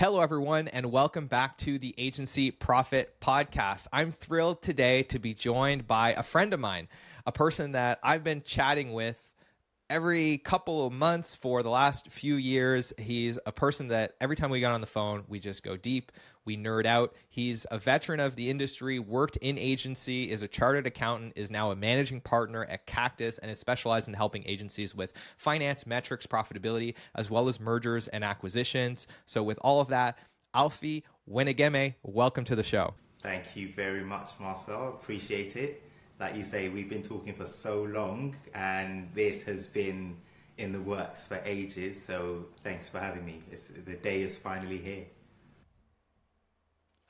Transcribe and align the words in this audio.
Hello, 0.00 0.22
everyone, 0.22 0.66
and 0.68 0.90
welcome 0.90 1.26
back 1.26 1.58
to 1.58 1.78
the 1.78 1.94
Agency 1.98 2.50
Profit 2.50 3.20
Podcast. 3.20 3.86
I'm 3.92 4.12
thrilled 4.12 4.62
today 4.62 5.02
to 5.02 5.18
be 5.18 5.34
joined 5.34 5.86
by 5.86 6.14
a 6.14 6.22
friend 6.22 6.54
of 6.54 6.58
mine, 6.58 6.88
a 7.26 7.32
person 7.32 7.72
that 7.72 7.98
I've 8.02 8.24
been 8.24 8.42
chatting 8.42 8.94
with 8.94 9.30
every 9.90 10.38
couple 10.38 10.86
of 10.86 10.94
months 10.94 11.34
for 11.34 11.62
the 11.62 11.68
last 11.68 12.10
few 12.10 12.36
years. 12.36 12.94
He's 12.96 13.38
a 13.44 13.52
person 13.52 13.88
that 13.88 14.14
every 14.22 14.36
time 14.36 14.48
we 14.48 14.62
got 14.62 14.72
on 14.72 14.80
the 14.80 14.86
phone, 14.86 15.24
we 15.28 15.38
just 15.38 15.62
go 15.62 15.76
deep, 15.76 16.12
we 16.50 16.56
nerd 16.56 16.84
out. 16.84 17.14
He's 17.28 17.64
a 17.70 17.78
veteran 17.78 18.18
of 18.18 18.34
the 18.34 18.50
industry, 18.50 18.98
worked 18.98 19.36
in 19.36 19.56
agency, 19.56 20.32
is 20.32 20.42
a 20.42 20.48
chartered 20.48 20.84
accountant, 20.84 21.34
is 21.36 21.48
now 21.48 21.70
a 21.70 21.76
managing 21.76 22.20
partner 22.20 22.64
at 22.64 22.86
Cactus, 22.86 23.38
and 23.38 23.48
is 23.52 23.60
specialized 23.60 24.08
in 24.08 24.14
helping 24.14 24.42
agencies 24.46 24.92
with 24.92 25.12
finance, 25.36 25.86
metrics, 25.86 26.26
profitability, 26.26 26.94
as 27.14 27.30
well 27.30 27.46
as 27.48 27.60
mergers 27.60 28.08
and 28.08 28.24
acquisitions. 28.24 29.06
So, 29.26 29.44
with 29.44 29.60
all 29.62 29.80
of 29.80 29.86
that, 29.88 30.18
Alfie 30.52 31.04
Wenegieme, 31.30 31.94
welcome 32.02 32.42
to 32.46 32.56
the 32.56 32.64
show. 32.64 32.94
Thank 33.20 33.54
you 33.54 33.68
very 33.68 34.02
much, 34.02 34.30
Marcel. 34.40 34.88
Appreciate 34.88 35.54
it 35.54 35.84
like 36.18 36.34
you 36.34 36.42
say, 36.42 36.68
we've 36.68 36.90
been 36.90 37.00
talking 37.02 37.32
for 37.32 37.46
so 37.46 37.82
long, 37.84 38.36
and 38.54 39.08
this 39.14 39.46
has 39.46 39.66
been 39.66 40.18
in 40.58 40.72
the 40.72 40.80
works 40.80 41.26
for 41.26 41.40
ages. 41.46 42.04
So 42.04 42.44
thanks 42.62 42.90
for 42.90 42.98
having 42.98 43.24
me. 43.24 43.40
It's, 43.50 43.68
the 43.68 43.94
day 43.94 44.20
is 44.20 44.36
finally 44.36 44.76
here. 44.76 45.06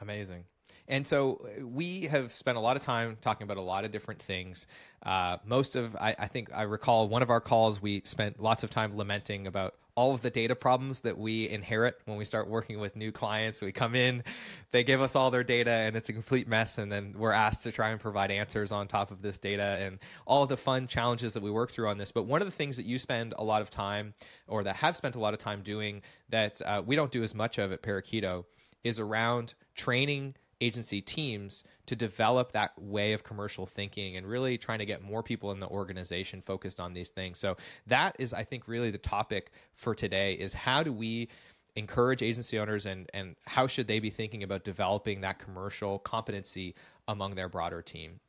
Amazing. 0.00 0.44
And 0.88 1.06
so 1.06 1.40
uh, 1.44 1.66
we 1.66 2.02
have 2.02 2.32
spent 2.32 2.58
a 2.58 2.60
lot 2.60 2.76
of 2.76 2.82
time 2.82 3.16
talking 3.20 3.44
about 3.44 3.58
a 3.58 3.62
lot 3.62 3.84
of 3.84 3.92
different 3.92 4.20
things. 4.20 4.66
Uh, 5.02 5.36
most 5.44 5.76
of, 5.76 5.94
I, 5.96 6.16
I, 6.18 6.26
think 6.26 6.50
I 6.52 6.62
recall 6.62 7.08
one 7.08 7.22
of 7.22 7.30
our 7.30 7.40
calls, 7.40 7.80
we 7.80 8.02
spent 8.04 8.42
lots 8.42 8.64
of 8.64 8.70
time 8.70 8.96
lamenting 8.96 9.46
about 9.46 9.74
all 9.94 10.14
of 10.14 10.20
the 10.22 10.30
data 10.30 10.54
problems 10.54 11.02
that 11.02 11.16
we 11.16 11.48
inherit 11.48 12.00
when 12.06 12.16
we 12.16 12.24
start 12.24 12.48
working 12.48 12.80
with 12.80 12.96
new 12.96 13.12
clients. 13.12 13.62
We 13.62 13.70
come 13.70 13.94
in, 13.94 14.24
they 14.72 14.82
give 14.82 15.00
us 15.00 15.14
all 15.14 15.30
their 15.30 15.44
data, 15.44 15.70
and 15.70 15.94
it's 15.94 16.08
a 16.08 16.12
complete 16.12 16.48
mess. 16.48 16.78
And 16.78 16.90
then 16.90 17.14
we're 17.16 17.32
asked 17.32 17.62
to 17.64 17.72
try 17.72 17.90
and 17.90 18.00
provide 18.00 18.30
answers 18.30 18.72
on 18.72 18.88
top 18.88 19.10
of 19.10 19.22
this 19.22 19.38
data 19.38 19.76
and 19.80 19.98
all 20.26 20.46
the 20.46 20.56
fun 20.56 20.86
challenges 20.86 21.34
that 21.34 21.42
we 21.42 21.50
work 21.50 21.70
through 21.70 21.88
on 21.88 21.98
this. 21.98 22.12
But 22.12 22.24
one 22.24 22.40
of 22.40 22.48
the 22.48 22.52
things 22.52 22.76
that 22.78 22.86
you 22.86 22.98
spend 22.98 23.34
a 23.38 23.44
lot 23.44 23.62
of 23.62 23.70
time, 23.70 24.14
or 24.48 24.64
that 24.64 24.76
have 24.76 24.96
spent 24.96 25.14
a 25.14 25.20
lot 25.20 25.34
of 25.34 25.38
time 25.38 25.62
doing, 25.62 26.02
that 26.30 26.60
uh, 26.64 26.82
we 26.84 26.96
don't 26.96 27.12
do 27.12 27.22
as 27.22 27.34
much 27.34 27.58
of 27.58 27.70
at 27.70 27.82
Parakeeto, 27.82 28.44
is 28.84 28.98
around 28.98 29.55
training 29.75 30.34
agency 30.61 31.00
teams 31.00 31.64
to 31.86 31.97
develop 31.97 32.53
that 32.53 32.73
way 32.81 33.12
of 33.12 33.25
commercial 33.25 33.67
thinking 33.67 34.17
and 34.17 34.27
really 34.27 34.59
trying 34.59 34.78
to 34.78 34.84
get 34.84 35.03
more 35.03 35.23
people 35.23 35.53
in 35.53 35.61
the 35.61 35.67
organization 35.69 36.42
focused 36.42 36.78
on 36.78 36.92
these 36.92 37.08
things. 37.08 37.39
So 37.39 37.56
that 37.86 38.17
is 38.19 38.33
I 38.33 38.45
think 38.45 38.69
really 38.69 38.91
the 38.91 38.98
topic 38.98 39.53
for 39.75 39.95
today 39.95 40.34
is 40.34 40.53
how 40.53 40.83
do 40.83 40.92
we 40.92 41.28
encourage 41.77 42.23
agency 42.23 42.58
owners 42.58 42.84
and 42.86 43.08
and 43.14 43.36
how 43.46 43.67
should 43.67 43.86
they 43.86 44.01
be 44.01 44.11
thinking 44.11 44.42
about 44.42 44.64
developing 44.64 45.20
that 45.23 45.39
commercial 45.39 45.98
competency 46.01 46.74
among 47.08 47.35
their 47.35 47.48
broader 47.48 47.80
team? 47.80 48.20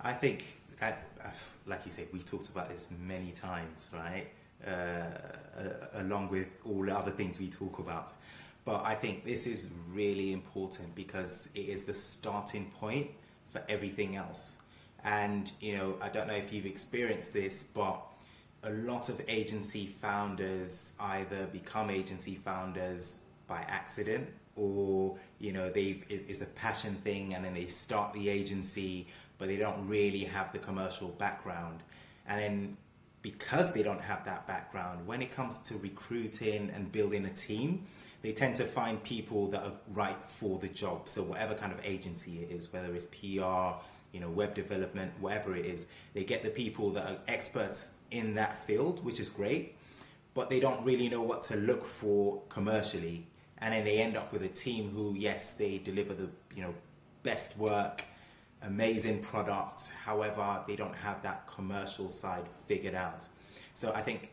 I 0.00 0.12
think 0.12 0.60
like 1.66 1.84
you 1.84 1.90
said 1.90 2.08
we've 2.12 2.28
talked 2.28 2.48
about 2.48 2.68
this 2.68 2.92
many 3.06 3.32
times, 3.32 3.90
right? 3.94 4.26
Uh, 4.66 5.04
along 5.94 6.30
with 6.30 6.48
all 6.64 6.82
the 6.82 6.96
other 6.96 7.10
things 7.10 7.38
we 7.38 7.48
talk 7.48 7.78
about. 7.78 8.12
But 8.66 8.84
I 8.84 8.94
think 8.94 9.24
this 9.24 9.46
is 9.46 9.72
really 9.92 10.32
important 10.32 10.94
because 10.96 11.52
it 11.54 11.60
is 11.60 11.84
the 11.84 11.94
starting 11.94 12.66
point 12.66 13.08
for 13.48 13.62
everything 13.68 14.16
else. 14.16 14.56
And, 15.04 15.50
you 15.60 15.78
know, 15.78 15.94
I 16.02 16.08
don't 16.08 16.26
know 16.26 16.34
if 16.34 16.52
you've 16.52 16.66
experienced 16.66 17.32
this, 17.32 17.72
but 17.72 18.02
a 18.64 18.70
lot 18.70 19.08
of 19.08 19.22
agency 19.28 19.86
founders 19.86 20.96
either 21.00 21.46
become 21.46 21.90
agency 21.90 22.34
founders 22.34 23.30
by 23.46 23.64
accident 23.68 24.32
or, 24.56 25.16
you 25.38 25.52
know, 25.52 25.70
they've, 25.70 26.04
it's 26.08 26.42
a 26.42 26.46
passion 26.46 26.96
thing 26.96 27.34
and 27.34 27.44
then 27.44 27.54
they 27.54 27.66
start 27.66 28.12
the 28.14 28.28
agency, 28.28 29.06
but 29.38 29.46
they 29.46 29.56
don't 29.56 29.86
really 29.86 30.24
have 30.24 30.50
the 30.52 30.58
commercial 30.58 31.10
background. 31.10 31.84
And 32.26 32.40
then 32.40 32.76
because 33.22 33.72
they 33.72 33.84
don't 33.84 34.00
have 34.00 34.24
that 34.24 34.46
background, 34.48 35.06
when 35.06 35.22
it 35.22 35.30
comes 35.30 35.60
to 35.60 35.76
recruiting 35.78 36.70
and 36.74 36.90
building 36.90 37.26
a 37.26 37.32
team, 37.32 37.84
they 38.26 38.32
tend 38.32 38.56
to 38.56 38.64
find 38.64 39.00
people 39.04 39.46
that 39.46 39.62
are 39.62 39.74
right 39.92 40.16
for 40.16 40.58
the 40.58 40.66
job. 40.66 41.08
So 41.08 41.22
whatever 41.22 41.54
kind 41.54 41.72
of 41.72 41.78
agency 41.84 42.38
it 42.38 42.50
is, 42.50 42.72
whether 42.72 42.92
it's 42.92 43.06
PR, 43.06 43.78
you 44.10 44.18
know, 44.18 44.28
web 44.28 44.52
development, 44.52 45.12
whatever 45.20 45.54
it 45.54 45.64
is, 45.64 45.92
they 46.12 46.24
get 46.24 46.42
the 46.42 46.50
people 46.50 46.90
that 46.90 47.04
are 47.04 47.18
experts 47.28 47.94
in 48.10 48.34
that 48.34 48.58
field, 48.58 49.04
which 49.04 49.20
is 49.20 49.28
great, 49.28 49.76
but 50.34 50.50
they 50.50 50.58
don't 50.58 50.84
really 50.84 51.08
know 51.08 51.22
what 51.22 51.44
to 51.44 51.56
look 51.56 51.84
for 51.84 52.42
commercially. 52.48 53.28
And 53.58 53.72
then 53.72 53.84
they 53.84 53.98
end 53.98 54.16
up 54.16 54.32
with 54.32 54.42
a 54.42 54.48
team 54.48 54.90
who, 54.90 55.14
yes, 55.16 55.54
they 55.54 55.78
deliver 55.78 56.12
the, 56.12 56.28
you 56.52 56.62
know, 56.62 56.74
best 57.22 57.56
work, 57.56 58.04
amazing 58.62 59.22
product. 59.22 59.92
However, 60.04 60.64
they 60.66 60.74
don't 60.74 60.96
have 60.96 61.22
that 61.22 61.46
commercial 61.46 62.08
side 62.08 62.46
figured 62.66 62.96
out. 62.96 63.28
So 63.74 63.92
I 63.92 64.00
think 64.00 64.32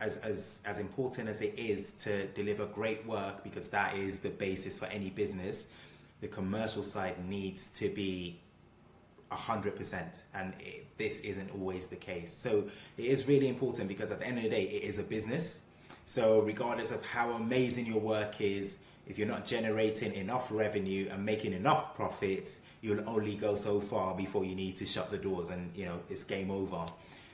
as, 0.00 0.18
as, 0.18 0.62
as 0.66 0.78
important 0.78 1.28
as 1.28 1.42
it 1.42 1.58
is 1.58 1.92
to 2.04 2.26
deliver 2.28 2.66
great 2.66 3.04
work, 3.06 3.42
because 3.42 3.68
that 3.70 3.96
is 3.96 4.20
the 4.20 4.30
basis 4.30 4.78
for 4.78 4.86
any 4.86 5.10
business, 5.10 5.76
the 6.20 6.28
commercial 6.28 6.82
side 6.82 7.24
needs 7.24 7.78
to 7.78 7.88
be 7.94 8.40
100%. 9.30 10.22
And 10.34 10.54
it, 10.60 10.86
this 10.98 11.20
isn't 11.20 11.50
always 11.54 11.88
the 11.88 11.96
case. 11.96 12.32
So 12.32 12.64
it 12.96 13.04
is 13.04 13.28
really 13.28 13.48
important 13.48 13.88
because 13.88 14.10
at 14.10 14.20
the 14.20 14.26
end 14.26 14.38
of 14.38 14.44
the 14.44 14.50
day, 14.50 14.62
it 14.62 14.84
is 14.84 14.98
a 14.98 15.08
business. 15.08 15.64
So, 16.04 16.40
regardless 16.40 16.90
of 16.90 17.04
how 17.04 17.32
amazing 17.32 17.84
your 17.84 18.00
work 18.00 18.40
is, 18.40 18.86
if 19.06 19.18
you're 19.18 19.28
not 19.28 19.44
generating 19.44 20.14
enough 20.14 20.50
revenue 20.50 21.08
and 21.10 21.24
making 21.24 21.52
enough 21.52 21.94
profits, 21.94 22.66
you'll 22.82 23.06
only 23.08 23.34
go 23.34 23.54
so 23.54 23.80
far 23.80 24.14
before 24.14 24.44
you 24.44 24.54
need 24.54 24.76
to 24.76 24.86
shut 24.86 25.10
the 25.10 25.18
doors 25.18 25.50
and 25.50 25.74
you 25.74 25.84
know 25.84 25.98
it's 26.08 26.24
game 26.24 26.50
over. 26.50 26.86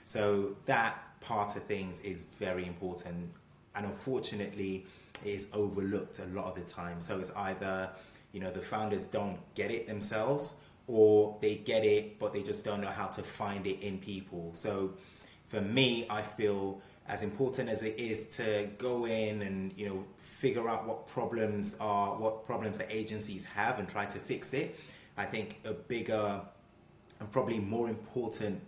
So 0.04 0.56
that 0.66 0.98
part 1.26 1.56
of 1.56 1.62
things 1.62 2.00
is 2.02 2.24
very 2.38 2.66
important, 2.66 3.30
and 3.74 3.86
unfortunately, 3.86 4.86
is 5.24 5.50
overlooked 5.54 6.18
a 6.18 6.26
lot 6.26 6.46
of 6.46 6.54
the 6.54 6.70
time. 6.70 7.00
So 7.00 7.18
it's 7.18 7.34
either 7.36 7.90
you 8.32 8.40
know 8.40 8.50
the 8.50 8.62
founders 8.62 9.04
don't 9.04 9.38
get 9.54 9.70
it 9.70 9.86
themselves, 9.86 10.64
or 10.86 11.36
they 11.40 11.56
get 11.56 11.84
it 11.84 12.18
but 12.18 12.32
they 12.32 12.42
just 12.42 12.64
don't 12.64 12.80
know 12.80 12.90
how 12.90 13.06
to 13.06 13.22
find 13.22 13.66
it 13.66 13.80
in 13.80 13.98
people. 13.98 14.50
So 14.54 14.94
for 15.46 15.60
me, 15.60 16.06
I 16.10 16.22
feel 16.22 16.80
as 17.06 17.22
important 17.22 17.68
as 17.68 17.82
it 17.82 17.98
is 17.98 18.28
to 18.36 18.68
go 18.78 19.06
in 19.06 19.42
and 19.42 19.76
you 19.76 19.86
know 19.86 20.04
figure 20.16 20.68
out 20.68 20.86
what 20.86 21.06
problems 21.06 21.76
are 21.80 22.18
what 22.18 22.44
problems 22.44 22.78
the 22.78 22.94
agencies 22.96 23.44
have 23.44 23.78
and 23.78 23.88
try 23.88 24.06
to 24.06 24.18
fix 24.18 24.54
it 24.54 24.80
i 25.18 25.24
think 25.24 25.60
a 25.66 25.72
bigger 25.72 26.40
and 27.20 27.30
probably 27.30 27.58
more 27.58 27.88
important 27.88 28.58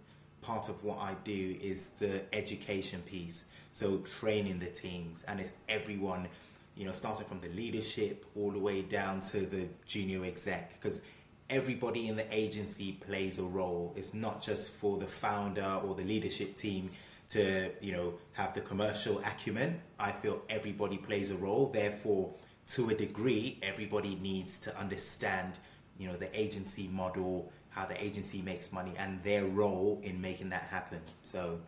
part 0.47 0.69
of 0.69 0.83
what 0.85 0.99
I 1.01 1.17
do 1.25 1.57
is 1.61 1.89
the 1.99 2.25
education 2.33 3.03
piece. 3.03 3.51
So 3.73 3.99
training 4.21 4.59
the 4.59 4.71
teams, 4.71 5.25
and 5.25 5.41
it's 5.41 5.55
everyone, 5.69 6.29
you 6.77 6.87
know, 6.87 6.93
starting 6.93 7.27
from 7.27 7.41
the 7.41 7.49
leadership 7.49 8.25
all 8.37 8.51
the 8.51 8.59
way 8.59 8.83
down 8.83 9.21
to 9.33 9.41
the 9.41 9.67
junior 9.87 10.25
exec, 10.25 10.73
because 10.75 11.07
everybody 11.51 12.09
in 12.09 12.17
the 12.17 12.27
agency 12.35 12.93
plays 12.93 13.39
a 13.39 13.43
role. 13.43 13.93
It's 13.97 14.15
not 14.15 14.41
just 14.41 14.73
for 14.73 14.99
the 14.99 15.07
founder 15.07 15.81
or 15.85 15.95
the 15.95 16.05
leadership 16.05 16.57
team 16.57 16.91
to, 17.29 17.71
you 17.81 17.93
know, 17.93 18.15
have 18.33 18.55
the 18.55 18.61
commercial 18.61 19.19
acumen. 19.19 19.81
I 19.99 20.13
feel 20.13 20.43
everybody 20.49 20.97
plays 20.97 21.31
a 21.31 21.37
role. 21.37 21.67
Therefore, 21.67 22.33
to 22.69 22.89
a 22.91 22.95
degree, 22.95 23.59
everybody 23.63 24.17
needs 24.17 24.59
to 24.61 24.77
understand, 24.79 25.59
you 25.99 26.09
know, 26.09 26.17
the 26.17 26.31
agency 26.39 26.89
model, 26.89 27.53
how 27.77 27.85
the 27.85 28.03
agency 28.03 28.41
makes 28.41 28.73
money 28.73 28.93
and 28.99 29.23
their 29.23 29.45
role 29.45 30.01
in 30.03 30.21
making 30.21 30.49
that 30.49 30.63
happen. 30.63 31.01
So 31.23 31.61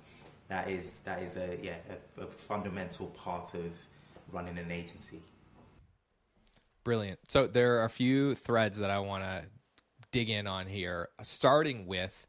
that 0.48 0.68
is 0.68 1.02
that 1.02 1.22
is 1.22 1.36
a 1.36 1.58
yeah 1.62 1.76
a, 2.18 2.22
a 2.22 2.26
fundamental 2.26 3.08
part 3.08 3.54
of 3.54 3.78
running 4.32 4.58
an 4.58 4.72
agency. 4.72 5.20
Brilliant. 6.82 7.20
So 7.28 7.46
there 7.46 7.78
are 7.80 7.84
a 7.84 7.90
few 7.90 8.34
threads 8.34 8.78
that 8.78 8.90
I 8.90 8.98
want 9.00 9.22
to 9.22 9.44
dig 10.10 10.30
in 10.30 10.46
on 10.46 10.66
here, 10.66 11.10
starting 11.22 11.86
with 11.86 12.26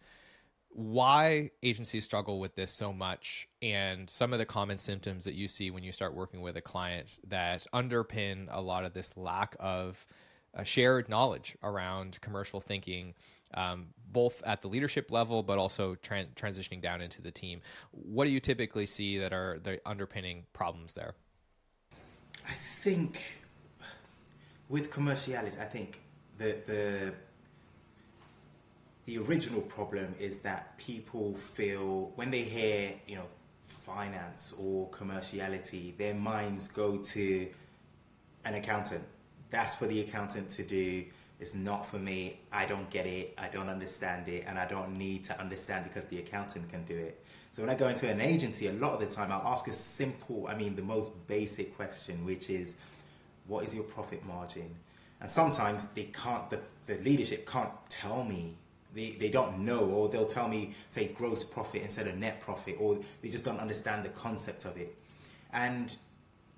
why 0.71 1.49
agencies 1.63 2.03
struggle 2.03 2.39
with 2.39 2.55
this 2.55 2.71
so 2.71 2.93
much 2.93 3.47
and 3.61 4.09
some 4.09 4.33
of 4.33 4.39
the 4.39 4.45
common 4.45 4.77
symptoms 4.77 5.23
that 5.23 5.33
you 5.33 5.47
see 5.47 5.71
when 5.71 5.83
you 5.83 5.91
start 5.91 6.13
working 6.13 6.41
with 6.41 6.57
a 6.57 6.61
client 6.61 7.19
that 7.27 7.65
underpin 7.73 8.47
a 8.51 8.61
lot 8.61 8.85
of 8.85 8.93
this 8.93 9.15
lack 9.17 9.55
of 9.59 10.05
uh, 10.55 10.63
shared 10.63 11.09
knowledge 11.09 11.57
around 11.63 12.19
commercial 12.21 12.61
thinking 12.61 13.13
um, 13.53 13.87
both 14.11 14.41
at 14.45 14.61
the 14.61 14.67
leadership 14.67 15.11
level 15.11 15.43
but 15.43 15.57
also 15.57 15.95
tran- 15.95 16.33
transitioning 16.35 16.81
down 16.81 17.01
into 17.01 17.21
the 17.21 17.31
team 17.31 17.61
what 17.91 18.25
do 18.25 18.31
you 18.31 18.39
typically 18.39 18.85
see 18.85 19.17
that 19.17 19.33
are 19.33 19.59
the 19.63 19.79
underpinning 19.85 20.45
problems 20.53 20.93
there 20.93 21.13
i 22.45 22.53
think 22.53 23.39
with 24.67 24.91
commerciality 24.91 25.59
i 25.59 25.65
think 25.65 26.01
the 26.37 26.57
the 26.65 27.13
the 29.09 29.17
original 29.17 29.61
problem 29.61 30.13
is 30.19 30.43
that 30.43 30.77
people 30.77 31.33
feel 31.33 32.11
when 32.15 32.29
they 32.29 32.43
hear, 32.43 32.93
you 33.07 33.15
know, 33.15 33.25
finance 33.63 34.53
or 34.59 34.87
commerciality, 34.91 35.97
their 35.97 36.13
minds 36.13 36.67
go 36.67 36.97
to 36.97 37.47
an 38.45 38.53
accountant. 38.53 39.03
That's 39.49 39.73
for 39.73 39.87
the 39.87 40.01
accountant 40.01 40.49
to 40.49 40.63
do. 40.63 41.05
It's 41.39 41.55
not 41.55 41.85
for 41.85 41.97
me. 41.97 42.39
I 42.51 42.65
don't 42.65 42.89
get 42.89 43.05
it. 43.05 43.33
I 43.37 43.47
don't 43.47 43.69
understand 43.69 44.27
it. 44.27 44.43
And 44.47 44.59
I 44.59 44.67
don't 44.67 44.97
need 44.97 45.23
to 45.25 45.39
understand 45.39 45.85
because 45.85 46.05
the 46.05 46.19
accountant 46.19 46.69
can 46.69 46.83
do 46.83 46.95
it. 46.95 47.23
So 47.51 47.63
when 47.63 47.69
I 47.69 47.75
go 47.75 47.87
into 47.87 48.09
an 48.09 48.21
agency, 48.21 48.67
a 48.67 48.73
lot 48.73 48.93
of 48.93 48.99
the 48.99 49.13
time 49.13 49.31
I'll 49.31 49.51
ask 49.51 49.67
a 49.67 49.73
simple, 49.73 50.47
I 50.47 50.55
mean, 50.55 50.75
the 50.75 50.83
most 50.83 51.27
basic 51.27 51.75
question, 51.75 52.25
which 52.25 52.49
is, 52.49 52.81
what 53.47 53.63
is 53.63 53.73
your 53.73 53.85
profit 53.85 54.25
margin? 54.25 54.75
And 55.21 55.29
sometimes 55.29 55.87
they 55.87 56.03
can't, 56.05 56.49
the, 56.49 56.59
the 56.85 56.97
leadership 56.99 57.49
can't 57.49 57.71
tell 57.89 58.23
me 58.23 58.55
they, 58.93 59.11
they 59.11 59.29
don't 59.29 59.59
know 59.59 59.81
or 59.81 60.09
they'll 60.09 60.25
tell 60.25 60.47
me 60.47 60.73
say 60.89 61.09
gross 61.09 61.43
profit 61.43 61.81
instead 61.81 62.07
of 62.07 62.17
net 62.17 62.41
profit 62.41 62.75
or 62.79 62.97
they 63.21 63.29
just 63.29 63.45
don't 63.45 63.59
understand 63.59 64.03
the 64.03 64.09
concept 64.09 64.65
of 64.65 64.77
it 64.77 64.95
and 65.53 65.95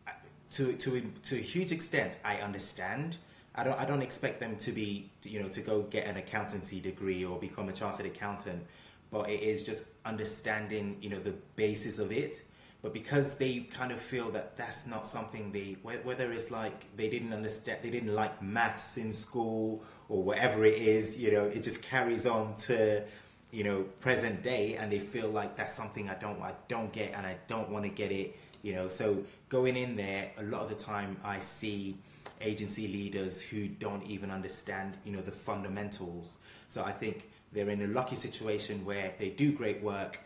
uh, 0.07 0.11
to, 0.51 0.73
to, 0.73 1.01
to 1.23 1.35
a 1.35 1.41
huge 1.41 1.71
extent 1.71 2.17
i 2.23 2.35
understand 2.37 3.17
I 3.53 3.63
don't, 3.63 3.77
I 3.79 3.85
don't 3.85 4.01
expect 4.01 4.39
them 4.39 4.55
to 4.57 4.71
be 4.71 5.09
you 5.23 5.41
know 5.41 5.49
to 5.49 5.61
go 5.61 5.83
get 5.83 6.07
an 6.07 6.17
accountancy 6.17 6.79
degree 6.79 7.25
or 7.25 7.39
become 7.39 7.69
a 7.69 7.73
chartered 7.73 8.05
accountant 8.05 8.65
but 9.11 9.29
it 9.29 9.41
is 9.41 9.63
just 9.63 9.87
understanding 10.05 10.97
you 11.01 11.09
know 11.09 11.19
the 11.19 11.35
basis 11.55 11.99
of 11.99 12.11
it. 12.11 12.43
But 12.81 12.93
because 12.93 13.37
they 13.37 13.59
kind 13.59 13.91
of 13.91 13.99
feel 13.99 14.31
that 14.31 14.57
that's 14.57 14.87
not 14.87 15.05
something 15.05 15.51
they 15.51 15.77
whether 15.83 16.31
it's 16.31 16.49
like 16.49 16.95
they 16.97 17.09
didn't 17.09 17.31
understand 17.31 17.79
they 17.83 17.91
didn't 17.91 18.15
like 18.15 18.41
maths 18.41 18.97
in 18.97 19.13
school 19.13 19.83
or 20.09 20.23
whatever 20.23 20.65
it 20.65 20.81
is 20.81 21.21
you 21.21 21.31
know 21.31 21.45
it 21.45 21.61
just 21.61 21.83
carries 21.83 22.25
on 22.25 22.55
to 22.55 23.03
you 23.51 23.63
know 23.63 23.83
present 23.99 24.41
day 24.41 24.77
and 24.77 24.91
they 24.91 24.97
feel 24.97 25.29
like 25.29 25.55
that's 25.55 25.73
something 25.73 26.09
i 26.09 26.15
don't 26.15 26.41
i 26.41 26.53
don't 26.67 26.91
get 26.91 27.13
and 27.13 27.27
i 27.27 27.37
don't 27.47 27.69
want 27.69 27.85
to 27.85 27.91
get 27.91 28.11
it 28.11 28.35
you 28.63 28.73
know. 28.73 28.87
So 28.87 29.23
going 29.49 29.75
in 29.75 29.95
there 29.95 30.31
a 30.39 30.43
lot 30.43 30.63
of 30.63 30.69
the 30.69 30.75
time 30.75 31.17
i 31.23 31.37
see 31.37 31.97
agency 32.41 32.87
leaders 32.87 33.41
who 33.41 33.67
don't 33.67 34.03
even 34.03 34.31
understand 34.31 34.97
you 35.05 35.11
know 35.11 35.21
the 35.21 35.31
fundamentals 35.31 36.37
so 36.67 36.83
i 36.83 36.91
think 36.91 37.29
they're 37.53 37.69
in 37.69 37.81
a 37.81 37.87
lucky 37.87 38.15
situation 38.15 38.85
where 38.85 39.13
they 39.19 39.29
do 39.29 39.53
great 39.53 39.81
work 39.81 40.19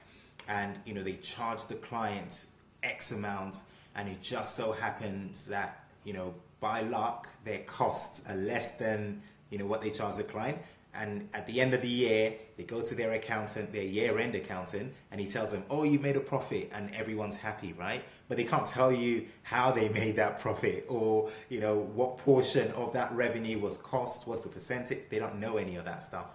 and 0.48 0.76
you 0.86 0.94
know 0.94 1.04
they 1.04 1.14
charge 1.14 1.66
the 1.66 1.76
client 1.76 2.48
X 2.86 3.12
amount, 3.12 3.62
and 3.96 4.08
it 4.08 4.22
just 4.22 4.56
so 4.56 4.72
happens 4.72 5.48
that 5.48 5.90
you 6.04 6.14
know 6.14 6.34
by 6.60 6.82
luck 6.82 7.28
their 7.44 7.60
costs 7.60 8.30
are 8.30 8.36
less 8.36 8.78
than 8.78 9.22
you 9.50 9.58
know 9.58 9.66
what 9.66 9.82
they 9.82 9.90
charge 9.90 10.16
the 10.16 10.24
client. 10.24 10.58
And 10.98 11.30
at 11.34 11.46
the 11.48 11.62
end 11.62 11.74
of 11.74 11.82
the 11.82 11.90
year, 11.90 12.34
they 12.58 12.64
go 12.64 12.82
to 12.82 12.96
their 12.96 13.12
accountant, 13.12 13.74
their 13.74 13.84
year-end 13.84 14.36
accountant, 14.36 14.94
and 15.12 15.20
he 15.20 15.28
tells 15.28 15.52
them, 15.52 15.64
"Oh, 15.70 15.84
you 15.84 16.00
made 16.00 16.16
a 16.16 16.22
profit," 16.22 16.72
and 16.74 16.94
everyone's 16.96 17.38
happy, 17.38 17.74
right? 17.74 18.04
But 18.28 18.38
they 18.38 18.44
can't 18.44 18.68
tell 18.68 18.92
you 18.92 19.26
how 19.44 19.72
they 19.72 19.90
made 20.02 20.16
that 20.16 20.40
profit, 20.40 20.86
or 20.88 21.30
you 21.50 21.60
know 21.60 21.78
what 21.78 22.18
portion 22.18 22.72
of 22.72 22.94
that 22.94 23.12
revenue 23.12 23.60
was 23.60 23.78
cost, 23.78 24.28
what's 24.28 24.42
the 24.42 24.50
percentage. 24.50 25.10
They 25.10 25.20
don't 25.20 25.40
know 25.40 25.58
any 25.58 25.76
of 25.76 25.86
that 25.86 26.04
stuff. 26.04 26.28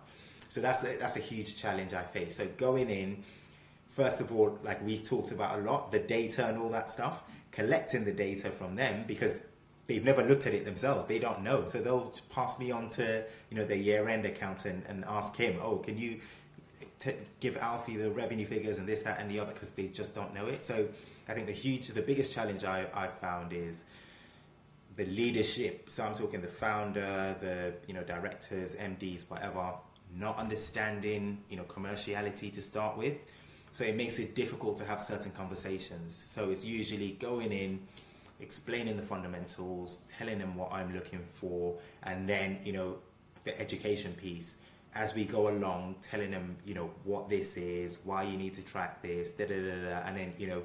So 0.49 0.61
that's 0.61 0.83
a, 0.83 0.99
that's 0.99 1.17
a 1.17 1.21
huge 1.21 1.57
challenge 1.57 1.95
I 1.95 2.03
face. 2.03 2.37
So 2.37 2.47
going 2.57 2.91
in 2.91 3.23
first 3.91 4.21
of 4.21 4.33
all, 4.33 4.59
like 4.63 4.83
we've 4.85 5.03
talked 5.03 5.33
about 5.33 5.59
a 5.59 5.63
lot, 5.63 5.93
the 5.93 5.99
data 5.99 6.47
and 6.47 6.57
all 6.57 6.71
that 6.71 6.89
stuff, 6.89 7.25
collecting 7.51 8.05
the 8.05 8.13
data 8.13 8.49
from 8.49 8.77
them 8.77 9.05
because 9.07 9.50
they've 9.91 10.05
never 10.05 10.23
looked 10.23 10.47
at 10.47 10.55
it 10.55 10.65
themselves. 10.65 11.07
They 11.07 11.19
don't 11.19 11.43
know. 11.43 11.65
So 11.65 11.81
they'll 11.81 12.13
pass 12.35 12.59
me 12.59 12.71
on 12.71 12.89
to, 12.91 13.25
you 13.51 13.57
know, 13.57 13.65
the 13.65 13.77
year-end 13.77 14.25
accountant 14.25 14.85
and 14.89 15.05
ask 15.05 15.37
him, 15.37 15.59
oh, 15.63 15.79
can 15.79 15.99
you 15.99 16.21
t- 16.99 17.15
give 17.41 17.57
Alfie 17.57 17.97
the 17.97 18.11
revenue 18.11 18.47
figures 18.47 18.79
and 18.79 18.89
this, 18.89 19.03
that, 19.03 19.21
and 19.21 19.31
the 19.31 19.41
other 19.41 19.53
because 19.53 19.71
they 19.73 19.89
just 19.89 20.15
don't 20.15 20.33
know 20.33 20.47
it. 20.47 20.65
So 20.65 20.89
I 21.29 21.33
think 21.33 21.47
the 21.47 21.53
huge, 21.53 21.89
the 21.89 22.03
biggest 22.03 22.33
challenge 22.33 22.65
I, 22.65 22.87
I've 22.95 23.19
found 23.19 23.53
is 23.53 23.85
the 24.97 25.07
leadership. 25.07 25.91
So 25.91 26.05
I'm 26.05 26.15
talking 26.15 26.41
the 26.41 26.49
founder, 26.49 27.37
the, 27.41 27.75
you 27.87 27.95
know, 27.95 28.05
directors, 28.05 28.77
MDs, 28.77 29.29
whatever, 29.29 29.75
not 30.17 30.39
understanding, 30.39 31.43
you 31.49 31.57
know, 31.57 31.65
commerciality 31.65 32.53
to 32.53 32.63
start 32.63 32.97
with 32.97 33.17
so 33.73 33.85
it 33.85 33.97
makes 33.97 34.19
it 34.19 34.35
difficult 34.35 34.77
to 34.79 34.85
have 34.85 35.01
certain 35.01 35.31
conversations. 35.33 36.25
So 36.27 36.51
it's 36.51 36.65
usually 36.65 37.13
going 37.13 37.53
in, 37.53 37.81
explaining 38.41 38.97
the 38.97 39.03
fundamentals, 39.03 40.09
telling 40.19 40.39
them 40.39 40.57
what 40.57 40.73
I'm 40.73 40.95
looking 40.95 41.21
for, 41.21 41.79
and 42.03 42.29
then, 42.29 42.59
you 42.65 42.73
know, 42.73 42.99
the 43.45 43.59
education 43.61 44.13
piece. 44.13 44.63
As 44.95 45.15
we 45.15 45.25
go 45.25 45.49
along, 45.49 45.97
telling 46.03 46.31
them, 46.33 46.57
you 46.65 46.75
know, 46.75 46.91
what 47.05 47.29
this 47.29 47.57
is, 47.57 47.99
why 48.05 48.25
you 48.25 48.37
need 48.37 48.55
to 48.55 48.65
track 48.65 49.03
this, 49.03 49.33
da 49.33 49.47
da 49.47 49.55
da 49.55 49.89
da, 49.89 50.07
and 50.07 50.17
then, 50.17 50.33
you 50.37 50.49
know, 50.49 50.63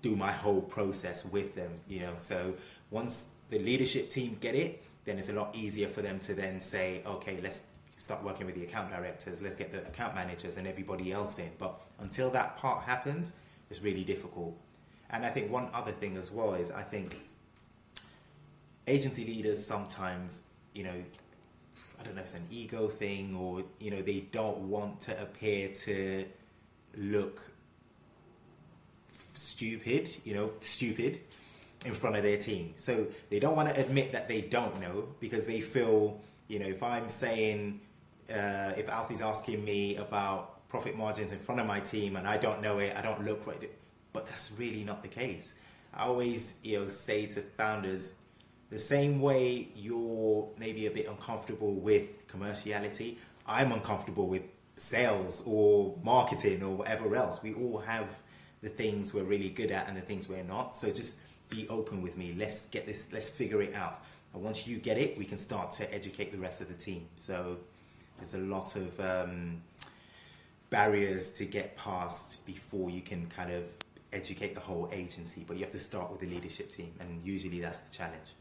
do 0.00 0.16
my 0.16 0.32
whole 0.32 0.62
process 0.62 1.30
with 1.30 1.54
them, 1.54 1.72
you 1.88 2.00
know. 2.00 2.14
So 2.18 2.54
once 2.90 3.38
the 3.50 3.58
leadership 3.58 4.08
team 4.08 4.36
get 4.40 4.54
it, 4.54 4.82
then 5.04 5.18
it's 5.18 5.28
a 5.28 5.34
lot 5.34 5.54
easier 5.54 5.88
for 5.88 6.02
them 6.02 6.18
to 6.20 6.34
then 6.34 6.60
say, 6.60 7.02
okay, 7.06 7.38
let's 7.42 7.68
start 7.96 8.22
working 8.22 8.46
with 8.46 8.54
the 8.54 8.64
account 8.64 8.90
directors, 8.90 9.40
let's 9.42 9.56
get 9.56 9.72
the 9.72 9.86
account 9.86 10.14
managers 10.14 10.56
and 10.56 10.66
everybody 10.66 11.12
else 11.12 11.38
in. 11.38 11.50
But 11.58 11.80
until 11.98 12.30
that 12.30 12.56
part 12.56 12.84
happens, 12.84 13.40
it's 13.70 13.82
really 13.82 14.04
difficult. 14.04 14.56
And 15.10 15.24
I 15.24 15.28
think 15.30 15.50
one 15.50 15.68
other 15.72 15.92
thing 15.92 16.16
as 16.16 16.30
well 16.30 16.54
is 16.54 16.70
I 16.72 16.82
think 16.82 17.16
agency 18.86 19.24
leaders 19.24 19.64
sometimes, 19.64 20.50
you 20.74 20.84
know, 20.84 21.02
I 22.00 22.04
don't 22.04 22.14
know 22.14 22.20
if 22.20 22.26
it's 22.26 22.34
an 22.34 22.46
ego 22.50 22.88
thing 22.88 23.34
or, 23.34 23.64
you 23.78 23.90
know, 23.90 24.02
they 24.02 24.20
don't 24.30 24.68
want 24.68 25.00
to 25.02 25.20
appear 25.20 25.72
to 25.72 26.26
look 26.96 27.40
stupid, 29.32 30.10
you 30.24 30.34
know, 30.34 30.52
stupid 30.60 31.20
in 31.84 31.92
front 31.92 32.16
of 32.16 32.22
their 32.22 32.38
team. 32.38 32.72
So 32.76 33.06
they 33.30 33.38
don't 33.38 33.56
want 33.56 33.74
to 33.74 33.80
admit 33.80 34.12
that 34.12 34.28
they 34.28 34.40
don't 34.40 34.80
know 34.80 35.08
because 35.20 35.46
they 35.46 35.60
feel, 35.60 36.20
you 36.48 36.58
know, 36.58 36.66
if 36.66 36.82
I'm 36.82 37.08
saying, 37.08 37.80
uh, 38.30 38.72
if 38.76 38.88
Alfie's 38.88 39.22
asking 39.22 39.64
me 39.64 39.96
about 39.96 40.68
profit 40.68 40.96
margins 40.96 41.32
in 41.32 41.38
front 41.38 41.60
of 41.60 41.66
my 41.66 41.80
team 41.80 42.16
and 42.16 42.26
I 42.26 42.38
don't 42.38 42.60
know 42.60 42.78
it, 42.78 42.94
I 42.96 43.02
don't 43.02 43.24
look 43.24 43.46
right, 43.46 43.70
but 44.16 44.26
that's 44.26 44.58
really 44.58 44.82
not 44.82 45.02
the 45.02 45.08
case. 45.08 45.60
I 45.92 46.04
always, 46.04 46.58
you 46.64 46.80
know, 46.80 46.86
say 46.86 47.26
to 47.26 47.42
founders, 47.42 48.24
the 48.70 48.78
same 48.78 49.20
way 49.20 49.68
you're 49.76 50.48
maybe 50.58 50.86
a 50.86 50.90
bit 50.90 51.06
uncomfortable 51.06 51.74
with 51.74 52.26
commerciality, 52.26 53.16
I'm 53.46 53.72
uncomfortable 53.72 54.26
with 54.26 54.44
sales 54.76 55.44
or 55.46 55.98
marketing 56.02 56.62
or 56.62 56.76
whatever 56.76 57.14
else. 57.14 57.42
We 57.42 57.52
all 57.52 57.80
have 57.80 58.08
the 58.62 58.70
things 58.70 59.12
we're 59.12 59.24
really 59.24 59.50
good 59.50 59.70
at 59.70 59.86
and 59.86 59.98
the 59.98 60.00
things 60.00 60.30
we're 60.30 60.42
not. 60.42 60.74
So 60.76 60.88
just 60.88 61.20
be 61.50 61.68
open 61.68 62.00
with 62.00 62.16
me. 62.16 62.34
Let's 62.38 62.70
get 62.70 62.86
this, 62.86 63.12
let's 63.12 63.28
figure 63.28 63.60
it 63.60 63.74
out. 63.74 63.98
And 64.32 64.42
once 64.42 64.66
you 64.66 64.78
get 64.78 64.96
it, 64.96 65.18
we 65.18 65.26
can 65.26 65.36
start 65.36 65.72
to 65.72 65.94
educate 65.94 66.32
the 66.32 66.38
rest 66.38 66.62
of 66.62 66.68
the 66.68 66.74
team. 66.74 67.06
So 67.16 67.58
there's 68.16 68.32
a 68.32 68.38
lot 68.38 68.76
of 68.76 68.98
um, 68.98 69.60
barriers 70.70 71.34
to 71.34 71.44
get 71.44 71.76
past 71.76 72.46
before 72.46 72.88
you 72.88 73.02
can 73.02 73.26
kind 73.26 73.52
of 73.52 73.66
educate 74.16 74.54
the 74.54 74.60
whole 74.60 74.88
agency, 74.92 75.44
but 75.46 75.56
you 75.56 75.62
have 75.62 75.72
to 75.72 75.78
start 75.78 76.10
with 76.10 76.20
the 76.20 76.26
leadership 76.26 76.70
team, 76.70 76.92
and 77.00 77.22
usually 77.22 77.60
that's 77.60 77.80
the 77.80 77.94
challenge. 77.94 78.34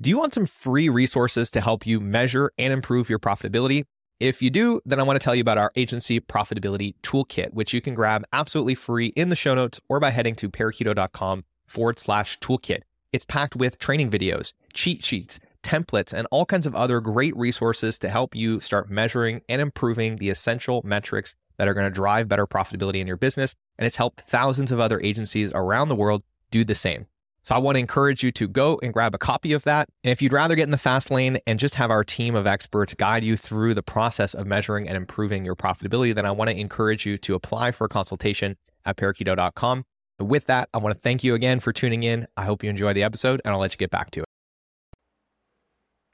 Do 0.00 0.10
you 0.10 0.18
want 0.18 0.34
some 0.34 0.46
free 0.46 0.88
resources 0.88 1.50
to 1.52 1.60
help 1.60 1.86
you 1.86 2.00
measure 2.00 2.50
and 2.58 2.72
improve 2.72 3.08
your 3.08 3.18
profitability? 3.18 3.84
If 4.18 4.42
you 4.42 4.50
do, 4.50 4.80
then 4.84 5.00
I 5.00 5.02
want 5.02 5.20
to 5.20 5.24
tell 5.24 5.34
you 5.34 5.40
about 5.40 5.58
our 5.58 5.72
agency 5.74 6.20
profitability 6.20 6.94
toolkit, 7.02 7.54
which 7.54 7.72
you 7.72 7.80
can 7.80 7.94
grab 7.94 8.24
absolutely 8.32 8.74
free 8.74 9.06
in 9.16 9.28
the 9.28 9.36
show 9.36 9.54
notes 9.54 9.80
or 9.88 10.00
by 10.00 10.10
heading 10.10 10.34
to 10.36 10.48
parakeeto.com 10.48 11.44
forward 11.66 11.98
slash 11.98 12.38
toolkit. 12.38 12.82
It's 13.12 13.24
packed 13.24 13.56
with 13.56 13.78
training 13.78 14.10
videos, 14.10 14.54
cheat 14.72 15.04
sheets, 15.04 15.38
templates, 15.62 16.12
and 16.12 16.26
all 16.30 16.46
kinds 16.46 16.66
of 16.66 16.74
other 16.74 17.00
great 17.00 17.36
resources 17.36 17.98
to 18.00 18.08
help 18.08 18.34
you 18.34 18.60
start 18.60 18.90
measuring 18.90 19.42
and 19.48 19.60
improving 19.60 20.16
the 20.16 20.30
essential 20.30 20.82
metrics 20.84 21.34
that 21.58 21.68
are 21.68 21.74
going 21.74 21.86
to 21.86 21.94
drive 21.94 22.28
better 22.28 22.46
profitability 22.46 23.00
in 23.00 23.06
your 23.06 23.16
business. 23.16 23.54
And 23.78 23.86
it's 23.86 23.96
helped 23.96 24.20
thousands 24.22 24.72
of 24.72 24.80
other 24.80 25.00
agencies 25.00 25.52
around 25.54 25.88
the 25.88 25.96
world 25.96 26.22
do 26.50 26.64
the 26.64 26.74
same. 26.74 27.06
So 27.44 27.56
I 27.56 27.58
want 27.58 27.74
to 27.74 27.80
encourage 27.80 28.22
you 28.22 28.30
to 28.32 28.46
go 28.46 28.78
and 28.82 28.92
grab 28.92 29.14
a 29.14 29.18
copy 29.18 29.52
of 29.52 29.64
that. 29.64 29.88
And 30.04 30.12
if 30.12 30.22
you'd 30.22 30.32
rather 30.32 30.54
get 30.54 30.62
in 30.62 30.70
the 30.70 30.78
fast 30.78 31.10
lane 31.10 31.38
and 31.46 31.58
just 31.58 31.74
have 31.74 31.90
our 31.90 32.04
team 32.04 32.36
of 32.36 32.46
experts 32.46 32.94
guide 32.94 33.24
you 33.24 33.36
through 33.36 33.74
the 33.74 33.82
process 33.82 34.32
of 34.32 34.46
measuring 34.46 34.86
and 34.86 34.96
improving 34.96 35.44
your 35.44 35.56
profitability, 35.56 36.14
then 36.14 36.24
I 36.24 36.30
want 36.30 36.50
to 36.50 36.56
encourage 36.58 37.04
you 37.04 37.18
to 37.18 37.34
apply 37.34 37.72
for 37.72 37.86
a 37.86 37.88
consultation 37.88 38.56
at 38.84 38.96
parakeeto.com. 38.96 39.84
With 40.20 40.46
that, 40.46 40.68
I 40.72 40.78
want 40.78 40.94
to 40.94 41.00
thank 41.00 41.24
you 41.24 41.34
again 41.34 41.58
for 41.58 41.72
tuning 41.72 42.04
in. 42.04 42.28
I 42.36 42.44
hope 42.44 42.62
you 42.62 42.70
enjoy 42.70 42.92
the 42.92 43.02
episode 43.02 43.40
and 43.44 43.52
I'll 43.52 43.60
let 43.60 43.72
you 43.72 43.78
get 43.78 43.90
back 43.90 44.12
to 44.12 44.20
it. 44.20 44.31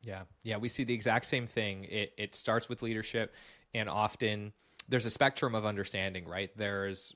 Yeah. 0.08 0.22
Yeah. 0.42 0.56
We 0.56 0.70
see 0.70 0.84
the 0.84 0.94
exact 0.94 1.26
same 1.26 1.46
thing. 1.46 1.84
It, 1.84 2.14
it 2.16 2.34
starts 2.34 2.66
with 2.68 2.80
leadership 2.80 3.34
and 3.74 3.90
often 3.90 4.54
there's 4.88 5.04
a 5.04 5.10
spectrum 5.10 5.54
of 5.54 5.66
understanding, 5.66 6.26
right? 6.26 6.50
There's, 6.56 7.14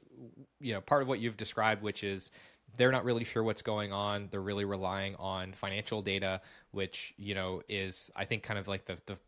you 0.61 0.75
know, 0.75 0.83
part 0.83 1.01
of 1.01 1.09
what 1.09 1.19
you've 1.19 1.39
described, 1.39 1.83
which 1.83 2.05
is 2.05 2.31
they're 2.77 2.93
not 2.93 3.05
really 3.05 3.25
sure 3.25 3.43
what's 3.43 3.63
going 3.63 3.93
on. 3.93 4.29
They're 4.31 4.43
really 4.43 4.67
relying 4.67 5.15
on 5.17 5.55
financial 5.55 6.03
data, 6.03 6.43
which 6.71 7.15
you 7.17 7.35
know 7.35 7.63
is 7.67 8.11
I 8.15 8.27
think 8.27 8.43
kind 8.43 8.59
of 8.59 8.69
like 8.69 8.85
the 8.85 8.99
the 9.07 9.19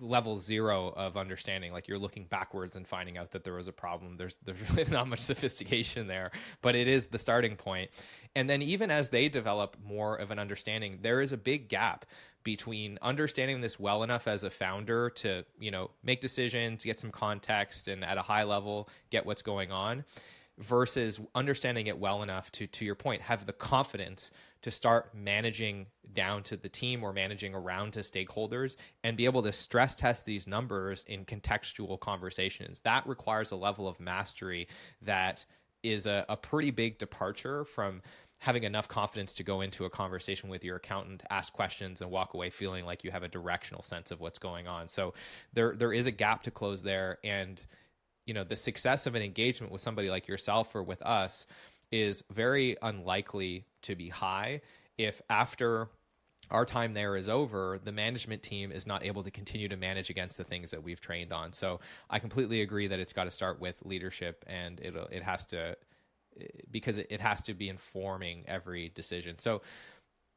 level 0.00 0.38
zero 0.38 0.92
of 0.96 1.16
understanding 1.16 1.72
like 1.72 1.88
you're 1.88 1.98
looking 1.98 2.24
backwards 2.24 2.76
and 2.76 2.86
finding 2.86 3.18
out 3.18 3.32
that 3.32 3.42
there 3.42 3.54
was 3.54 3.66
a 3.66 3.72
problem 3.72 4.16
there's 4.16 4.38
there's 4.44 4.70
really 4.76 4.88
not 4.90 5.08
much 5.08 5.18
sophistication 5.18 6.06
there 6.06 6.30
but 6.62 6.76
it 6.76 6.86
is 6.86 7.06
the 7.06 7.18
starting 7.18 7.56
point. 7.56 7.90
point 7.90 7.90
and 8.36 8.48
then 8.48 8.62
even 8.62 8.90
as 8.90 9.08
they 9.08 9.28
develop 9.28 9.76
more 9.84 10.14
of 10.16 10.30
an 10.30 10.38
understanding 10.38 10.98
there 11.02 11.20
is 11.20 11.32
a 11.32 11.36
big 11.36 11.68
gap 11.68 12.04
between 12.44 12.98
understanding 13.02 13.60
this 13.60 13.78
well 13.78 14.02
enough 14.02 14.26
as 14.26 14.44
a 14.44 14.50
founder 14.50 15.10
to 15.10 15.44
you 15.58 15.70
know 15.70 15.90
make 16.02 16.20
decisions 16.20 16.84
get 16.84 16.98
some 16.98 17.10
context 17.10 17.88
and 17.88 18.04
at 18.04 18.16
a 18.16 18.22
high 18.22 18.44
level 18.44 18.88
get 19.10 19.26
what's 19.26 19.42
going 19.42 19.70
on 19.72 20.04
versus 20.58 21.20
understanding 21.34 21.86
it 21.86 21.98
well 21.98 22.22
enough 22.22 22.50
to 22.50 22.66
to 22.66 22.84
your 22.84 22.94
point 22.94 23.22
have 23.22 23.46
the 23.46 23.52
confidence 23.52 24.30
to 24.62 24.70
start 24.70 25.14
managing 25.14 25.86
down 26.12 26.42
to 26.42 26.56
the 26.56 26.68
team 26.68 27.04
or 27.04 27.12
managing 27.12 27.54
around 27.54 27.92
to 27.92 28.00
stakeholders 28.00 28.76
and 29.04 29.16
be 29.16 29.24
able 29.24 29.42
to 29.42 29.52
stress 29.52 29.94
test 29.94 30.26
these 30.26 30.46
numbers 30.46 31.04
in 31.06 31.24
contextual 31.24 31.98
conversations. 31.98 32.80
That 32.80 33.06
requires 33.06 33.50
a 33.52 33.56
level 33.56 33.86
of 33.86 34.00
mastery 34.00 34.68
that 35.02 35.44
is 35.82 36.06
a, 36.06 36.24
a 36.28 36.36
pretty 36.36 36.72
big 36.72 36.98
departure 36.98 37.64
from 37.64 38.02
having 38.38 38.62
enough 38.64 38.86
confidence 38.86 39.34
to 39.34 39.42
go 39.42 39.60
into 39.60 39.84
a 39.84 39.90
conversation 39.90 40.48
with 40.48 40.64
your 40.64 40.76
accountant, 40.76 41.22
ask 41.30 41.52
questions, 41.52 42.00
and 42.00 42.10
walk 42.10 42.34
away 42.34 42.50
feeling 42.50 42.84
like 42.84 43.02
you 43.02 43.10
have 43.10 43.22
a 43.22 43.28
directional 43.28 43.82
sense 43.82 44.10
of 44.10 44.20
what's 44.20 44.38
going 44.38 44.66
on. 44.68 44.88
So 44.88 45.14
there 45.52 45.74
there 45.74 45.92
is 45.92 46.06
a 46.06 46.12
gap 46.12 46.42
to 46.44 46.50
close 46.50 46.82
there, 46.82 47.18
and 47.24 47.60
you 48.26 48.34
know 48.34 48.44
the 48.44 48.56
success 48.56 49.06
of 49.06 49.14
an 49.14 49.22
engagement 49.22 49.72
with 49.72 49.82
somebody 49.82 50.10
like 50.10 50.28
yourself 50.28 50.74
or 50.74 50.82
with 50.82 51.02
us 51.02 51.46
is 51.90 52.22
very 52.30 52.76
unlikely 52.82 53.64
to 53.82 53.96
be 53.96 54.08
high 54.08 54.60
if 54.98 55.22
after 55.30 55.88
our 56.50 56.64
time 56.64 56.94
there 56.94 57.16
is 57.16 57.28
over, 57.28 57.78
the 57.82 57.92
management 57.92 58.42
team 58.42 58.72
is 58.72 58.86
not 58.86 59.04
able 59.04 59.22
to 59.22 59.30
continue 59.30 59.68
to 59.68 59.76
manage 59.76 60.10
against 60.10 60.36
the 60.36 60.44
things 60.44 60.70
that 60.70 60.82
we've 60.82 61.00
trained 61.00 61.32
on. 61.32 61.52
So 61.52 61.80
I 62.10 62.18
completely 62.18 62.62
agree 62.62 62.86
that 62.88 62.98
it's 62.98 63.12
got 63.12 63.24
to 63.24 63.30
start 63.30 63.60
with 63.60 63.80
leadership 63.84 64.44
and 64.46 64.80
it 64.80 64.94
it 65.10 65.22
has 65.22 65.44
to 65.46 65.76
because 66.70 66.98
it 66.98 67.20
has 67.20 67.42
to 67.42 67.54
be 67.54 67.68
informing 67.68 68.44
every 68.46 68.90
decision. 68.90 69.38
So 69.38 69.62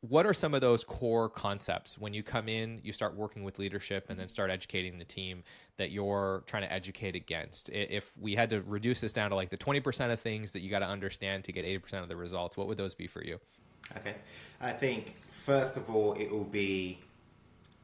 what 0.02 0.26
are 0.26 0.34
some 0.34 0.56
of 0.56 0.62
those 0.62 0.84
core 0.84 1.30
concepts? 1.30 1.98
When 1.98 2.14
you 2.14 2.24
come 2.24 2.50
in 2.50 2.80
you 2.84 2.92
start 2.92 3.16
working 3.16 3.44
with 3.44 3.60
leadership 3.60 4.08
and 4.10 4.20
then 4.20 4.28
start 4.28 4.50
educating 4.50 4.98
the 4.98 5.06
team 5.06 5.44
that 5.78 5.92
you're 5.92 6.44
trying 6.48 6.64
to 6.64 6.74
educate 6.74 7.16
against. 7.16 7.70
If 7.70 8.12
we 8.20 8.36
had 8.36 8.50
to 8.50 8.62
reduce 8.62 9.02
this 9.02 9.14
down 9.14 9.30
to 9.30 9.36
like 9.36 9.50
the 9.50 9.58
20% 9.58 10.12
of 10.12 10.20
things 10.20 10.54
that 10.54 10.62
you 10.62 10.70
got 10.70 10.80
to 10.80 10.88
understand 10.88 11.44
to 11.46 11.52
get 11.52 11.66
80% 11.66 12.02
of 12.02 12.10
the 12.10 12.16
results 12.16 12.58
what 12.58 12.68
would 12.68 12.78
those 12.78 12.96
be 12.96 13.08
for 13.08 13.24
you? 13.24 13.40
Okay. 13.98 14.16
I 14.60 14.72
think 14.72 15.16
first 15.16 15.78
of 15.78 15.94
all 15.94 16.14
it 16.14 16.32
will 16.32 16.46
be 16.46 17.00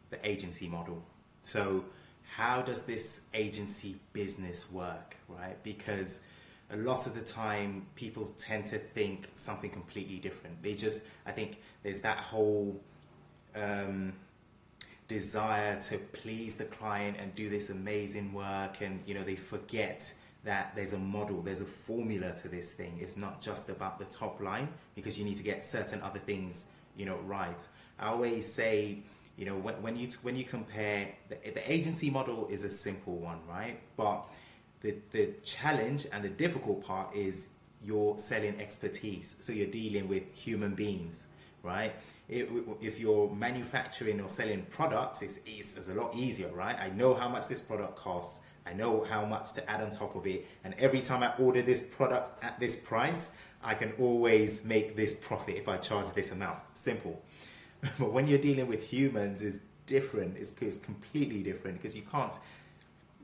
the 0.09 0.27
agency 0.27 0.67
model. 0.67 1.03
So 1.43 1.85
how 2.29 2.61
does 2.61 2.85
this 2.85 3.29
agency 3.33 3.97
business 4.13 4.71
work 4.71 5.17
right? 5.29 5.61
Because 5.63 6.31
a 6.69 6.77
lot 6.77 7.07
of 7.07 7.15
the 7.15 7.23
time 7.23 7.85
people 7.95 8.25
tend 8.37 8.65
to 8.65 8.77
think 8.77 9.29
something 9.35 9.69
completely 9.69 10.17
different. 10.17 10.61
They 10.61 10.73
just, 10.73 11.07
I 11.25 11.31
think 11.31 11.61
there's 11.83 12.01
that 12.01 12.17
whole 12.17 12.81
um, 13.55 14.13
desire 15.07 15.79
to 15.79 15.97
please 16.11 16.57
the 16.57 16.65
client 16.65 17.17
and 17.19 17.33
do 17.35 17.49
this 17.49 17.69
amazing 17.69 18.33
work, 18.33 18.81
and 18.81 19.01
you 19.05 19.13
know, 19.13 19.23
they 19.23 19.35
forget 19.35 20.13
that 20.43 20.75
there's 20.75 20.93
a 20.93 20.99
model, 20.99 21.41
there's 21.41 21.61
a 21.61 21.65
formula 21.65 22.33
to 22.35 22.47
this 22.47 22.73
thing. 22.73 22.97
It's 22.99 23.17
not 23.17 23.41
just 23.41 23.69
about 23.69 23.99
the 23.99 24.05
top 24.05 24.39
line 24.41 24.67
because 24.95 25.17
you 25.17 25.25
need 25.25 25.37
to 25.37 25.43
get 25.43 25.63
certain 25.63 26.01
other 26.01 26.19
things, 26.19 26.75
you 26.95 27.05
know, 27.05 27.17
right. 27.25 27.61
I 27.99 28.07
always 28.07 28.51
say, 28.51 28.99
you 29.37 29.45
know, 29.45 29.55
when, 29.55 29.81
when 29.81 29.95
you 29.97 30.09
when 30.21 30.35
you 30.35 30.43
compare 30.43 31.13
the, 31.29 31.35
the 31.51 31.71
agency 31.71 32.09
model 32.09 32.47
is 32.47 32.63
a 32.63 32.69
simple 32.69 33.17
one, 33.17 33.39
right? 33.47 33.79
But 33.95 34.25
the, 34.81 34.95
the 35.11 35.33
challenge 35.43 36.05
and 36.11 36.23
the 36.23 36.29
difficult 36.29 36.85
part 36.85 37.15
is 37.15 37.55
you're 37.83 38.17
selling 38.17 38.59
expertise. 38.59 39.37
So 39.39 39.53
you're 39.53 39.67
dealing 39.67 40.07
with 40.07 40.35
human 40.35 40.75
beings, 40.75 41.27
right? 41.63 41.93
if 42.29 42.99
you're 42.99 43.29
manufacturing 43.29 44.19
or 44.19 44.29
selling 44.29 44.65
products, 44.69 45.21
it's, 45.21 45.39
it's, 45.45 45.77
it's 45.77 45.89
a 45.89 45.93
lot 45.93 46.13
easier, 46.15 46.51
right? 46.53 46.77
I 46.77 46.89
know 46.89 47.13
how 47.13 47.29
much 47.29 47.47
this 47.47 47.61
product 47.61 47.95
costs. 47.95 48.45
I 48.65 48.73
know 48.73 49.05
how 49.05 49.23
much 49.25 49.53
to 49.53 49.69
add 49.69 49.81
on 49.81 49.91
top 49.91 50.15
of 50.15 50.27
it. 50.27 50.45
And 50.65 50.73
every 50.77 50.99
time 50.99 51.23
I 51.23 51.31
order 51.39 51.61
this 51.61 51.95
product 51.95 52.31
at 52.41 52.59
this 52.59 52.85
price, 52.85 53.41
I 53.63 53.75
can 53.75 53.93
always 53.97 54.65
make 54.65 54.97
this 54.97 55.13
profit 55.25 55.55
if 55.55 55.69
I 55.69 55.77
charge 55.77 56.11
this 56.11 56.33
amount. 56.33 56.59
Simple. 56.73 57.21
but 57.97 58.11
when 58.11 58.27
you're 58.27 58.39
dealing 58.39 58.67
with 58.67 58.91
humans, 58.91 59.41
is 59.41 59.63
different. 59.85 60.37
It's, 60.37 60.61
it's 60.61 60.79
completely 60.79 61.41
different 61.43 61.77
because 61.77 61.95
you 61.95 62.03
can't 62.03 62.37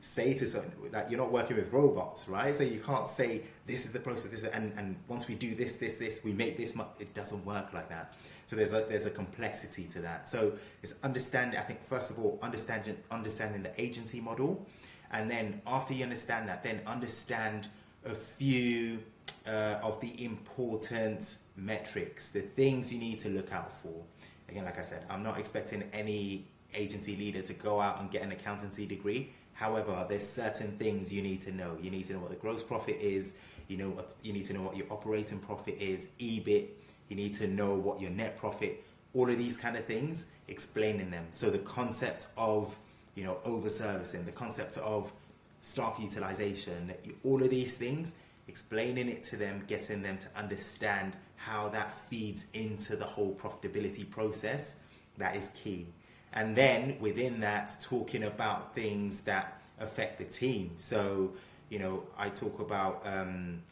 say 0.04 0.34
to 0.34 0.46
someone 0.46 0.92
that 0.92 1.10
you're 1.10 1.18
not 1.18 1.32
working 1.32 1.56
with 1.56 1.72
robots, 1.72 2.28
right? 2.28 2.54
So 2.54 2.62
you 2.62 2.78
can't 2.78 3.06
say 3.06 3.40
this 3.66 3.86
is 3.86 3.92
the 3.92 4.00
process, 4.00 4.30
this 4.30 4.42
is, 4.42 4.50
and 4.50 4.72
and 4.76 4.96
once 5.08 5.26
we 5.26 5.34
do 5.34 5.54
this, 5.54 5.78
this, 5.78 5.96
this, 5.96 6.22
we 6.24 6.32
make 6.32 6.58
this. 6.58 6.76
Much. 6.76 6.88
It 7.00 7.14
doesn't 7.14 7.44
work 7.46 7.72
like 7.72 7.88
that. 7.88 8.12
So 8.44 8.54
there's 8.54 8.74
a 8.74 8.84
there's 8.88 9.06
a 9.06 9.10
complexity 9.10 9.88
to 9.88 10.00
that. 10.00 10.28
So 10.28 10.52
it's 10.82 11.02
understanding. 11.02 11.58
I 11.58 11.62
think 11.62 11.82
first 11.84 12.10
of 12.10 12.18
all, 12.18 12.38
understanding 12.42 12.98
understanding 13.10 13.62
the 13.62 13.80
agency 13.80 14.20
model, 14.20 14.66
and 15.10 15.30
then 15.30 15.62
after 15.66 15.94
you 15.94 16.02
understand 16.02 16.50
that, 16.50 16.62
then 16.62 16.82
understand 16.86 17.68
a 18.04 18.14
few 18.14 19.02
uh, 19.48 19.78
of 19.82 20.00
the 20.02 20.22
important 20.22 21.38
metrics, 21.56 22.30
the 22.30 22.40
things 22.40 22.92
you 22.92 22.98
need 22.98 23.18
to 23.20 23.30
look 23.30 23.52
out 23.52 23.72
for. 23.80 24.02
Again, 24.50 24.66
like 24.66 24.78
I 24.78 24.82
said, 24.82 25.02
I'm 25.08 25.22
not 25.22 25.38
expecting 25.38 25.82
any 25.94 26.44
agency 26.74 27.16
leader 27.16 27.42
to 27.42 27.54
go 27.54 27.80
out 27.80 28.00
and 28.00 28.10
get 28.10 28.22
an 28.22 28.32
accountancy 28.32 28.86
degree 28.86 29.30
However, 29.54 30.04
there's 30.08 30.28
certain 30.28 30.72
things 30.72 31.12
you 31.12 31.22
need 31.22 31.40
to 31.42 31.52
know. 31.52 31.78
You 31.80 31.90
need 31.90 32.04
to 32.06 32.14
know 32.14 32.18
what 32.18 32.30
the 32.30 32.36
gross 32.36 32.62
profit 32.62 32.96
is. 33.00 33.40
You 33.68 33.78
know 33.78 33.88
what 33.88 34.14
you 34.22 34.32
need 34.32 34.44
to 34.46 34.52
know 34.52 34.62
what 34.62 34.76
your 34.76 34.92
operating 34.92 35.38
profit 35.38 35.78
is, 35.78 36.10
EBIT. 36.18 36.68
You 37.08 37.16
need 37.16 37.32
to 37.34 37.48
know 37.48 37.74
what 37.74 38.00
your 38.00 38.10
net 38.10 38.36
profit. 38.36 38.84
All 39.14 39.30
of 39.30 39.38
these 39.38 39.56
kind 39.56 39.76
of 39.76 39.84
things, 39.84 40.34
explaining 40.48 41.10
them. 41.10 41.26
So 41.30 41.50
the 41.50 41.58
concept 41.58 42.28
of 42.36 42.76
you 43.14 43.24
know 43.24 43.38
over 43.44 43.70
servicing, 43.70 44.26
the 44.26 44.32
concept 44.32 44.76
of 44.78 45.12
staff 45.60 45.98
utilization, 46.00 46.92
all 47.22 47.42
of 47.42 47.48
these 47.48 47.78
things, 47.78 48.18
explaining 48.48 49.08
it 49.08 49.22
to 49.24 49.36
them, 49.36 49.62
getting 49.66 50.02
them 50.02 50.18
to 50.18 50.28
understand 50.36 51.14
how 51.36 51.68
that 51.68 51.94
feeds 51.94 52.50
into 52.52 52.96
the 52.96 53.04
whole 53.04 53.34
profitability 53.34 54.08
process. 54.10 54.84
That 55.16 55.36
is 55.36 55.50
key 55.50 55.86
and 56.34 56.56
then 56.56 56.96
within 57.00 57.40
that, 57.40 57.76
talking 57.80 58.24
about 58.24 58.74
things 58.74 59.24
that 59.24 59.62
affect 59.78 60.18
the 60.18 60.24
team. 60.24 60.72
So, 60.76 61.32
you 61.68 61.78
know, 61.78 62.02
I 62.18 62.28
talk 62.28 62.58
about 62.58 63.02
um, 63.06 63.62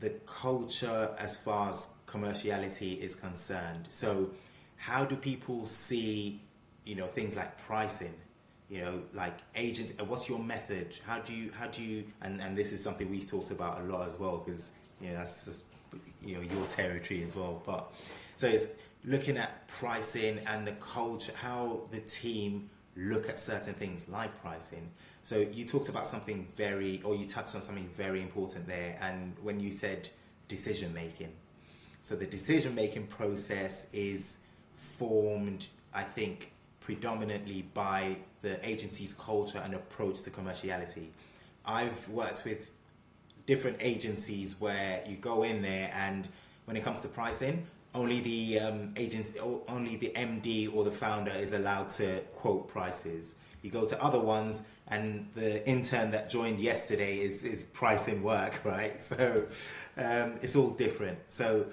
the 0.00 0.10
culture 0.26 1.14
as 1.18 1.36
far 1.40 1.70
as 1.70 2.00
commerciality 2.06 2.98
is 2.98 3.16
concerned. 3.16 3.86
So, 3.88 4.30
how 4.76 5.06
do 5.06 5.16
people 5.16 5.64
see, 5.64 6.42
you 6.84 6.96
know, 6.96 7.06
things 7.06 7.36
like 7.36 7.58
pricing? 7.58 8.14
You 8.68 8.82
know, 8.82 9.02
like 9.14 9.38
agents. 9.54 9.94
What's 10.02 10.28
your 10.28 10.38
method? 10.38 10.98
How 11.06 11.20
do 11.20 11.32
you? 11.32 11.50
How 11.52 11.66
do 11.66 11.82
you? 11.82 12.04
And 12.22 12.40
and 12.42 12.56
this 12.56 12.72
is 12.72 12.82
something 12.82 13.10
we've 13.10 13.26
talked 13.26 13.50
about 13.50 13.80
a 13.80 13.84
lot 13.84 14.06
as 14.06 14.18
well 14.18 14.38
because 14.38 14.72
you 15.00 15.08
know 15.08 15.16
that's, 15.16 15.44
that's 15.44 15.70
you 16.22 16.36
know 16.36 16.42
your 16.42 16.66
territory 16.66 17.22
as 17.22 17.36
well. 17.36 17.62
But 17.64 17.92
so 18.36 18.48
it's 18.48 18.76
looking 19.04 19.36
at 19.36 19.68
pricing 19.68 20.40
and 20.48 20.66
the 20.66 20.72
culture, 20.72 21.32
how 21.36 21.82
the 21.90 22.00
team 22.00 22.70
look 22.96 23.28
at 23.28 23.38
certain 23.38 23.74
things 23.74 24.08
like 24.08 24.40
pricing. 24.40 24.90
So 25.22 25.38
you 25.38 25.64
talked 25.64 25.88
about 25.88 26.06
something 26.06 26.46
very, 26.54 27.00
or 27.04 27.14
you 27.14 27.26
touched 27.26 27.54
on 27.54 27.60
something 27.60 27.88
very 27.96 28.22
important 28.22 28.66
there, 28.66 28.96
and 29.00 29.34
when 29.42 29.60
you 29.60 29.70
said 29.70 30.08
decision 30.48 30.92
making. 30.94 31.32
So 32.02 32.14
the 32.14 32.26
decision 32.26 32.74
making 32.74 33.06
process 33.06 33.92
is 33.94 34.44
formed, 34.74 35.66
I 35.94 36.02
think, 36.02 36.52
predominantly 36.80 37.62
by 37.72 38.18
the 38.42 38.58
agency's 38.68 39.14
culture 39.14 39.60
and 39.64 39.74
approach 39.74 40.20
to 40.22 40.30
commerciality. 40.30 41.06
I've 41.64 42.06
worked 42.10 42.44
with 42.44 42.70
different 43.46 43.78
agencies 43.80 44.60
where 44.60 45.02
you 45.08 45.16
go 45.16 45.42
in 45.42 45.62
there 45.62 45.90
and 45.94 46.28
when 46.66 46.76
it 46.76 46.84
comes 46.84 47.00
to 47.00 47.08
pricing, 47.08 47.66
only 47.94 48.20
the 48.20 48.60
um, 48.60 48.94
only 49.68 49.96
the 49.96 50.12
MD 50.16 50.74
or 50.74 50.84
the 50.84 50.90
founder 50.90 51.32
is 51.32 51.52
allowed 51.52 51.88
to 51.90 52.20
quote 52.32 52.68
prices. 52.68 53.36
You 53.62 53.70
go 53.70 53.86
to 53.86 54.02
other 54.02 54.20
ones, 54.20 54.76
and 54.88 55.28
the 55.34 55.66
intern 55.68 56.10
that 56.10 56.28
joined 56.28 56.60
yesterday 56.60 57.20
is 57.20 57.44
is 57.44 57.66
pricing 57.66 58.22
work, 58.22 58.60
right? 58.64 59.00
So 59.00 59.46
um, 59.96 60.34
it's 60.42 60.56
all 60.56 60.70
different. 60.70 61.18
So 61.30 61.66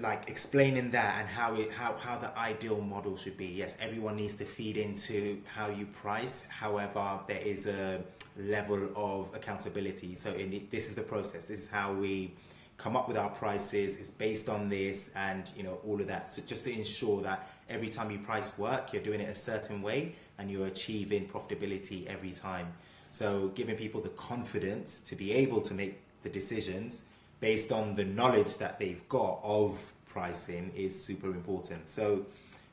like 0.00 0.28
explaining 0.28 0.90
that 0.90 1.20
and 1.20 1.28
how 1.28 1.54
it 1.54 1.70
how, 1.72 1.94
how 1.94 2.18
the 2.18 2.36
ideal 2.36 2.80
model 2.80 3.16
should 3.16 3.36
be 3.36 3.46
yes 3.46 3.78
everyone 3.80 4.16
needs 4.16 4.36
to 4.36 4.44
feed 4.44 4.76
into 4.76 5.40
how 5.46 5.68
you 5.68 5.86
price 5.86 6.48
however 6.50 7.20
there 7.28 7.40
is 7.40 7.68
a 7.68 8.02
level 8.36 8.90
of 8.96 9.32
accountability 9.36 10.16
so 10.16 10.32
in, 10.32 10.66
this 10.72 10.88
is 10.88 10.96
the 10.96 11.02
process 11.02 11.44
this 11.44 11.60
is 11.60 11.70
how 11.70 11.92
we 11.92 12.32
come 12.76 12.96
up 12.96 13.06
with 13.06 13.16
our 13.16 13.30
prices 13.30 14.00
it's 14.00 14.10
based 14.10 14.48
on 14.48 14.68
this 14.68 15.14
and 15.16 15.50
you 15.56 15.62
know 15.62 15.78
all 15.86 16.00
of 16.00 16.06
that 16.06 16.26
so 16.26 16.42
just 16.46 16.64
to 16.64 16.72
ensure 16.72 17.22
that 17.22 17.48
every 17.68 17.88
time 17.88 18.10
you 18.10 18.18
price 18.18 18.58
work 18.58 18.92
you're 18.92 19.02
doing 19.02 19.20
it 19.20 19.28
a 19.28 19.34
certain 19.34 19.82
way 19.82 20.14
and 20.38 20.50
you're 20.50 20.66
achieving 20.66 21.28
profitability 21.28 22.06
every 22.06 22.30
time 22.30 22.72
so 23.10 23.48
giving 23.48 23.76
people 23.76 24.00
the 24.00 24.08
confidence 24.10 25.00
to 25.00 25.14
be 25.14 25.32
able 25.32 25.60
to 25.60 25.74
make 25.74 26.00
the 26.22 26.30
decisions 26.30 27.08
based 27.42 27.72
on 27.72 27.96
the 27.96 28.04
knowledge 28.04 28.56
that 28.58 28.78
they've 28.78 29.06
got 29.08 29.40
of 29.42 29.92
pricing 30.06 30.70
is 30.76 31.04
super 31.04 31.26
important. 31.26 31.88
So 31.88 32.24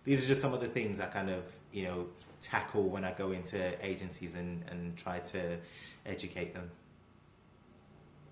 these 0.03 0.24
are 0.24 0.27
just 0.27 0.41
some 0.41 0.53
of 0.53 0.62
the 0.62 0.68
things 0.68 1.00
I 1.00 1.08
kind 1.08 1.32
of, 1.32 1.44
you 1.72 1.86
know, 1.86 2.06
tackle 2.39 2.84
when 2.88 3.03
I 3.03 3.12
go 3.12 3.32
into 3.32 3.60
agencies 3.86 4.36
and, 4.36 4.63
and 4.70 4.96
try 4.96 5.20
to 5.20 5.58
educate 6.06 6.53
them. 6.53 6.70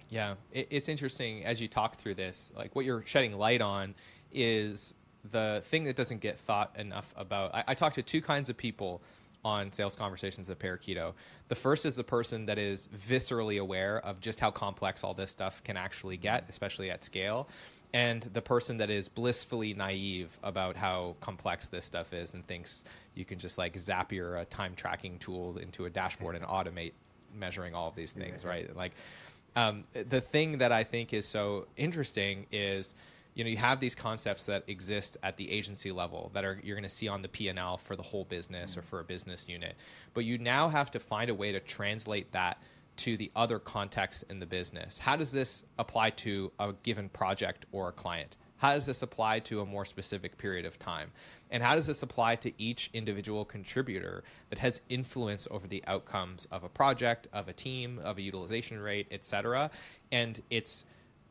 Yeah, 0.09 0.35
it, 0.51 0.67
it's 0.69 0.89
interesting 0.89 1.43
as 1.45 1.61
you 1.61 1.67
talk 1.67 1.95
through 1.97 2.15
this, 2.15 2.51
like 2.55 2.75
what 2.75 2.85
you're 2.85 3.03
shedding 3.05 3.37
light 3.37 3.61
on 3.61 3.95
is 4.31 4.93
the 5.31 5.61
thing 5.65 5.83
that 5.85 5.95
doesn't 5.95 6.21
get 6.21 6.39
thought 6.39 6.71
enough 6.77 7.13
about. 7.17 7.53
I, 7.53 7.63
I 7.69 7.73
talk 7.73 7.93
to 7.93 8.01
two 8.01 8.21
kinds 8.21 8.49
of 8.49 8.57
people 8.57 9.01
on 9.43 9.71
sales 9.71 9.95
conversations 9.95 10.49
at 10.49 10.59
Parakeeto. 10.59 11.13
The 11.47 11.55
first 11.55 11.85
is 11.85 11.95
the 11.95 12.03
person 12.03 12.45
that 12.47 12.57
is 12.57 12.89
viscerally 13.07 13.59
aware 13.61 13.99
of 13.99 14.19
just 14.19 14.39
how 14.39 14.51
complex 14.51 15.03
all 15.03 15.13
this 15.13 15.31
stuff 15.31 15.63
can 15.63 15.77
actually 15.77 16.17
get, 16.17 16.45
especially 16.49 16.89
at 16.89 17.03
scale. 17.03 17.47
And 17.93 18.23
the 18.33 18.41
person 18.41 18.77
that 18.77 18.89
is 18.89 19.07
blissfully 19.07 19.73
naive 19.73 20.37
about 20.43 20.75
how 20.75 21.15
complex 21.21 21.67
this 21.67 21.85
stuff 21.85 22.13
is 22.13 22.33
and 22.33 22.45
thinks 22.45 22.83
you 23.15 23.23
can 23.23 23.39
just 23.39 23.57
like 23.57 23.77
zap 23.79 24.11
your 24.11 24.39
uh, 24.39 24.45
time 24.49 24.73
tracking 24.75 25.17
tool 25.19 25.57
into 25.57 25.85
a 25.85 25.89
dashboard 25.89 26.35
and 26.35 26.43
automate 26.45 26.91
measuring 27.33 27.73
all 27.73 27.87
of 27.87 27.95
these 27.95 28.11
things, 28.11 28.43
right? 28.43 28.75
Like, 28.75 28.91
um, 29.57 29.85
the 30.07 30.21
thing 30.21 30.59
that 30.59 30.71
I 30.71 30.83
think 30.83 31.13
is 31.13 31.25
so 31.25 31.65
interesting 31.75 32.45
is 32.51 32.93
you 33.33 33.43
know 33.43 33.49
you 33.49 33.57
have 33.57 33.79
these 33.79 33.95
concepts 33.95 34.45
that 34.45 34.63
exist 34.67 35.17
at 35.23 35.35
the 35.35 35.49
agency 35.51 35.91
level 35.91 36.29
that 36.35 36.45
are 36.45 36.59
you're 36.63 36.75
going 36.75 36.83
to 36.83 36.89
see 36.89 37.07
on 37.07 37.23
the 37.23 37.27
P&L 37.27 37.77
for 37.77 37.95
the 37.95 38.03
whole 38.03 38.23
business 38.23 38.77
or 38.77 38.83
for 38.83 38.99
a 38.99 39.03
business 39.03 39.49
unit. 39.49 39.75
But 40.13 40.25
you 40.25 40.37
now 40.37 40.69
have 40.69 40.91
to 40.91 40.99
find 40.99 41.31
a 41.31 41.33
way 41.33 41.51
to 41.51 41.59
translate 41.59 42.31
that 42.33 42.61
to 42.97 43.17
the 43.17 43.31
other 43.35 43.57
contexts 43.57 44.23
in 44.29 44.39
the 44.39 44.45
business. 44.45 44.99
How 44.99 45.15
does 45.15 45.31
this 45.31 45.63
apply 45.79 46.11
to 46.11 46.51
a 46.59 46.73
given 46.83 47.09
project 47.09 47.65
or 47.71 47.89
a 47.89 47.91
client 47.91 48.37
how 48.57 48.73
does 48.73 48.85
this 48.85 49.01
apply 49.01 49.39
to 49.39 49.61
a 49.61 49.65
more 49.65 49.85
specific 49.85 50.37
period 50.37 50.65
of 50.65 50.79
time? 50.79 51.11
And 51.51 51.63
how 51.63 51.75
does 51.75 51.87
this 51.87 52.03
apply 52.03 52.35
to 52.37 52.51
each 52.61 52.89
individual 52.93 53.45
contributor 53.45 54.23
that 54.49 54.59
has 54.59 54.81
influence 54.89 55.47
over 55.49 55.67
the 55.67 55.83
outcomes 55.87 56.47
of 56.51 56.63
a 56.63 56.69
project 56.69 57.27
of 57.33 57.47
a 57.47 57.53
team 57.53 57.99
of 58.03 58.17
a 58.17 58.21
utilization 58.21 58.79
rate 58.79 59.07
etc 59.11 59.69
and 60.11 60.41
it's 60.49 60.85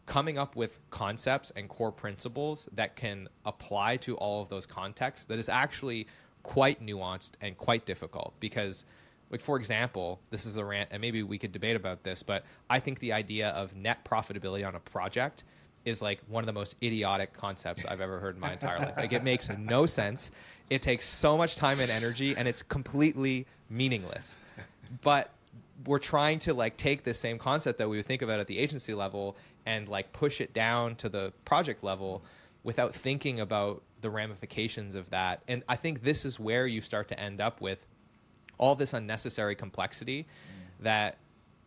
coming 0.07 0.39
up 0.39 0.57
with 0.57 0.79
concepts 0.91 1.51
and 1.57 1.69
core 1.69 1.93
principles 1.93 2.69
that 2.73 2.97
can 2.97 3.29
apply 3.45 3.97
to 3.99 4.17
all 4.17 4.43
of 4.43 4.49
those 4.49 4.65
contexts 4.65 5.27
that 5.27 5.39
is 5.39 5.49
actually 5.49 6.07
quite 6.45 6.81
nuanced 6.81 7.33
and 7.41 7.57
quite 7.59 7.85
difficult. 7.87 8.33
Because 8.39 8.87
like 9.31 9.41
for 9.41 9.57
example 9.57 10.21
this 10.31 10.47
is 10.47 10.57
a 10.57 10.65
rant 10.65 10.89
and 10.93 11.01
maybe 11.01 11.25
we 11.25 11.37
could 11.37 11.51
debate 11.51 11.75
about 11.75 12.05
this 12.05 12.23
but 12.23 12.45
i 12.71 12.79
think 12.79 13.01
the 13.01 13.13
idea 13.13 13.49
of 13.49 13.75
net 13.75 14.05
profitability 14.05 14.65
on 14.65 14.77
a 14.77 14.79
project 14.79 15.43
is 15.87 16.03
like 16.03 16.21
one 16.29 16.43
of 16.43 16.47
the 16.47 16.53
most 16.53 16.77
idiotic 16.83 17.33
concepts 17.33 17.87
i've 17.87 18.03
ever 18.03 18.19
heard 18.19 18.35
in 18.35 18.41
my 18.41 18.53
entire 18.53 18.79
life 18.79 18.95
like 18.99 19.13
it 19.13 19.25
makes 19.25 19.49
no 19.57 19.87
sense 19.87 20.31
it 20.69 20.83
takes 20.83 21.07
so 21.07 21.37
much 21.37 21.57
time 21.57 21.81
and 21.81 21.91
energy 21.91 22.37
and 22.37 22.47
it's 22.47 22.63
completely 22.63 23.47
meaningless 23.71 24.37
but 25.03 25.31
we're 25.85 25.99
trying 25.99 26.39
to 26.39 26.55
like 26.55 26.77
take 26.77 27.05
this 27.05 27.19
same 27.19 27.39
concept 27.39 27.79
that 27.79 27.89
we 27.89 27.97
would 27.97 28.07
think 28.07 28.23
about 28.23 28.41
at 28.41 28.47
the 28.47 28.59
agency 28.59 28.95
level 28.95 29.37
and 29.67 29.89
like 29.89 30.13
push 30.13 30.41
it 30.41 30.53
down 30.55 30.95
to 30.97 31.09
the 31.09 31.33
project 31.45 31.83
level 31.83 32.23
without 32.63 32.95
thinking 32.95 33.41
about 33.41 33.83
the 34.01 34.11
ramifications 34.11 34.95
of 34.95 35.11
that. 35.11 35.43
And 35.49 35.63
I 35.69 35.77
think 35.77 36.03
this 36.03 36.25
is 36.25 36.41
where 36.41 36.67
you 36.67 36.81
start 36.81 37.09
to 37.09 37.21
end 37.21 37.41
up 37.41 37.61
with 37.61 37.87
all 38.59 38.75
this 38.75 38.93
unnecessary 38.93 39.55
complexity 39.55 40.23
mm. 40.23 40.85
that 40.85 41.19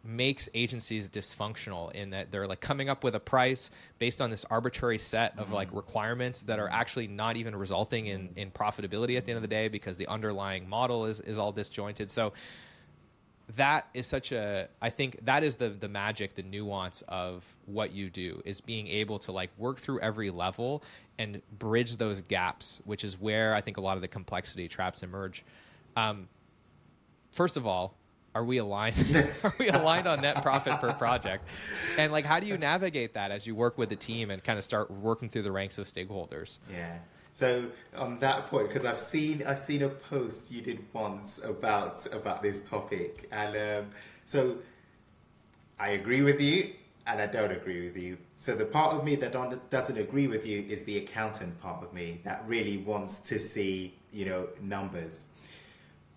makes 0.04 0.48
agencies 0.54 1.10
dysfunctional 1.10 1.92
in 1.92 2.12
that 2.12 2.32
they're 2.32 2.48
like 2.48 2.62
coming 2.62 2.90
up 2.90 3.04
with 3.04 3.16
a 3.16 3.20
price 3.20 3.70
based 3.98 4.22
on 4.22 4.30
this 4.30 4.46
arbitrary 4.46 4.98
set 4.98 5.38
of 5.38 5.52
like 5.52 5.68
mm-hmm. 5.68 5.78
requirements 5.78 6.44
that 6.44 6.58
are 6.58 6.68
mm-hmm. 6.68 6.76
actually 6.76 7.08
not 7.08 7.36
even 7.36 7.56
resulting 7.56 8.08
in 8.08 8.30
in 8.36 8.50
profitability 8.50 9.18
at 9.18 9.26
the 9.26 9.32
end 9.32 9.38
of 9.38 9.42
the 9.42 9.48
day 9.48 9.68
because 9.68 9.98
the 9.98 10.08
underlying 10.08 10.68
model 10.70 11.06
is 11.06 11.20
is 11.22 11.38
all 11.38 11.52
disjointed 11.52 12.10
so 12.10 12.32
that 13.56 13.88
is 13.94 14.08
such 14.08 14.32
a 14.32 14.70
i 14.82 14.90
think 14.90 15.18
that 15.26 15.44
is 15.44 15.58
the 15.58 15.70
the 15.70 15.90
magic 15.90 16.36
the 16.36 16.44
nuance 16.44 17.04
of 17.10 17.56
what 17.66 17.92
you 17.92 18.10
do 18.10 18.42
is 18.46 18.62
being 18.62 18.88
able 18.88 19.20
to 19.20 19.32
like 19.34 19.50
work 19.58 19.80
through 19.80 20.00
every 20.00 20.30
level 20.30 20.82
and 21.18 21.42
bridge 21.58 21.98
those 21.98 22.22
gaps 22.22 22.80
which 22.86 23.04
is 23.04 23.20
where 23.20 23.54
i 23.54 23.60
think 23.60 23.76
a 23.78 23.82
lot 23.82 23.98
of 23.98 24.02
the 24.02 24.08
complexity 24.08 24.68
traps 24.68 25.04
emerge 25.04 25.44
um, 25.98 26.30
first 27.32 27.58
of 27.58 27.68
all 27.68 27.96
are 28.40 28.44
we 28.46 28.58
aligned 28.58 28.96
are 29.44 29.54
we 29.60 29.68
aligned 29.68 30.08
on 30.08 30.22
net 30.22 30.42
profit 30.42 30.80
per 30.80 30.94
project 30.94 31.46
and 31.98 32.12
like 32.12 32.26
how 32.26 32.40
do 32.40 32.48
you 32.48 32.58
navigate 32.58 33.14
that 33.14 33.32
as 33.32 33.46
you 33.46 33.54
work 33.54 33.78
with 33.78 33.90
the 33.90 33.96
team 33.96 34.32
and 34.32 34.44
kind 34.44 34.58
of 34.58 34.64
start 34.64 34.90
working 34.90 35.28
through 35.28 35.44
the 35.44 35.52
ranks 35.52 35.78
of 35.78 35.86
stakeholders 35.86 36.60
yeah 36.72 37.00
so 37.40 37.70
on 37.96 38.18
that 38.18 38.48
point, 38.48 38.68
because 38.68 38.86
I've 38.86 39.00
seen 39.00 39.44
I've 39.48 39.60
seen 39.60 39.82
a 39.82 39.88
post 39.88 40.52
you 40.52 40.62
did 40.62 40.84
once 40.92 41.42
about 41.44 42.06
about 42.14 42.42
this 42.42 42.70
topic, 42.70 43.30
and 43.32 43.56
um, 43.56 43.92
so 44.26 44.58
I 45.80 45.92
agree 45.92 46.22
with 46.22 46.42
you, 46.42 46.74
and 47.08 47.22
I 47.22 47.28
don't 47.28 47.52
agree 47.52 47.86
with 47.86 48.02
you. 48.02 48.18
So 48.36 48.56
the 48.56 48.66
part 48.66 48.94
of 48.94 49.06
me 49.06 49.16
that 49.16 49.32
doesn't 49.70 49.98
agree 49.98 50.28
with 50.28 50.46
you 50.46 50.66
is 50.68 50.84
the 50.84 50.98
accountant 50.98 51.62
part 51.62 51.82
of 51.82 51.94
me 51.94 52.20
that 52.26 52.44
really 52.46 52.78
wants 52.78 53.22
to 53.30 53.40
see 53.40 53.94
you 54.12 54.26
know 54.26 54.48
numbers. 54.62 55.30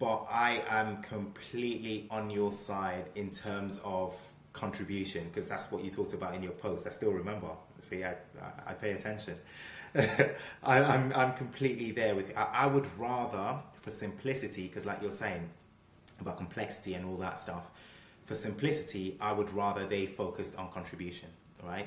But 0.03 0.27
I 0.33 0.61
am 0.69 1.01
completely 1.01 2.09
on 2.11 2.29
your 2.29 2.51
side 2.51 3.05
in 3.15 3.31
terms 3.31 3.81
of 3.85 4.13
contribution 4.53 5.23
because 5.29 5.47
that's 5.47 5.71
what 5.71 5.85
you 5.85 5.93
talked 5.93 6.13
about 6.13 6.35
in 6.35 6.43
your 6.43 6.55
post. 6.55 6.89
I 6.89 6.91
still 6.91 7.13
remember. 7.13 7.51
See, 7.79 8.03
I, 8.03 8.17
I, 8.67 8.75
pay 8.75 8.91
attention. 8.91 9.35
I, 9.95 10.79
am 10.79 10.91
I'm, 10.91 11.13
I'm 11.15 11.33
completely 11.35 11.93
there 11.93 12.17
with 12.17 12.31
you. 12.31 12.35
I, 12.37 12.65
I 12.65 12.67
would 12.67 12.89
rather, 12.99 13.61
for 13.81 13.91
simplicity, 13.91 14.67
because 14.67 14.85
like 14.87 15.01
you're 15.03 15.13
saying 15.13 15.49
about 16.21 16.37
complexity 16.37 16.95
and 16.95 17.07
all 17.07 17.19
that 17.19 17.39
stuff, 17.39 17.71
for 18.25 18.35
simplicity, 18.35 19.17
I 19.21 19.33
would 19.33 19.53
rather 19.53 19.87
they 19.87 20.07
focused 20.07 20.59
on 20.59 20.69
contribution, 20.73 21.29
right? 21.63 21.87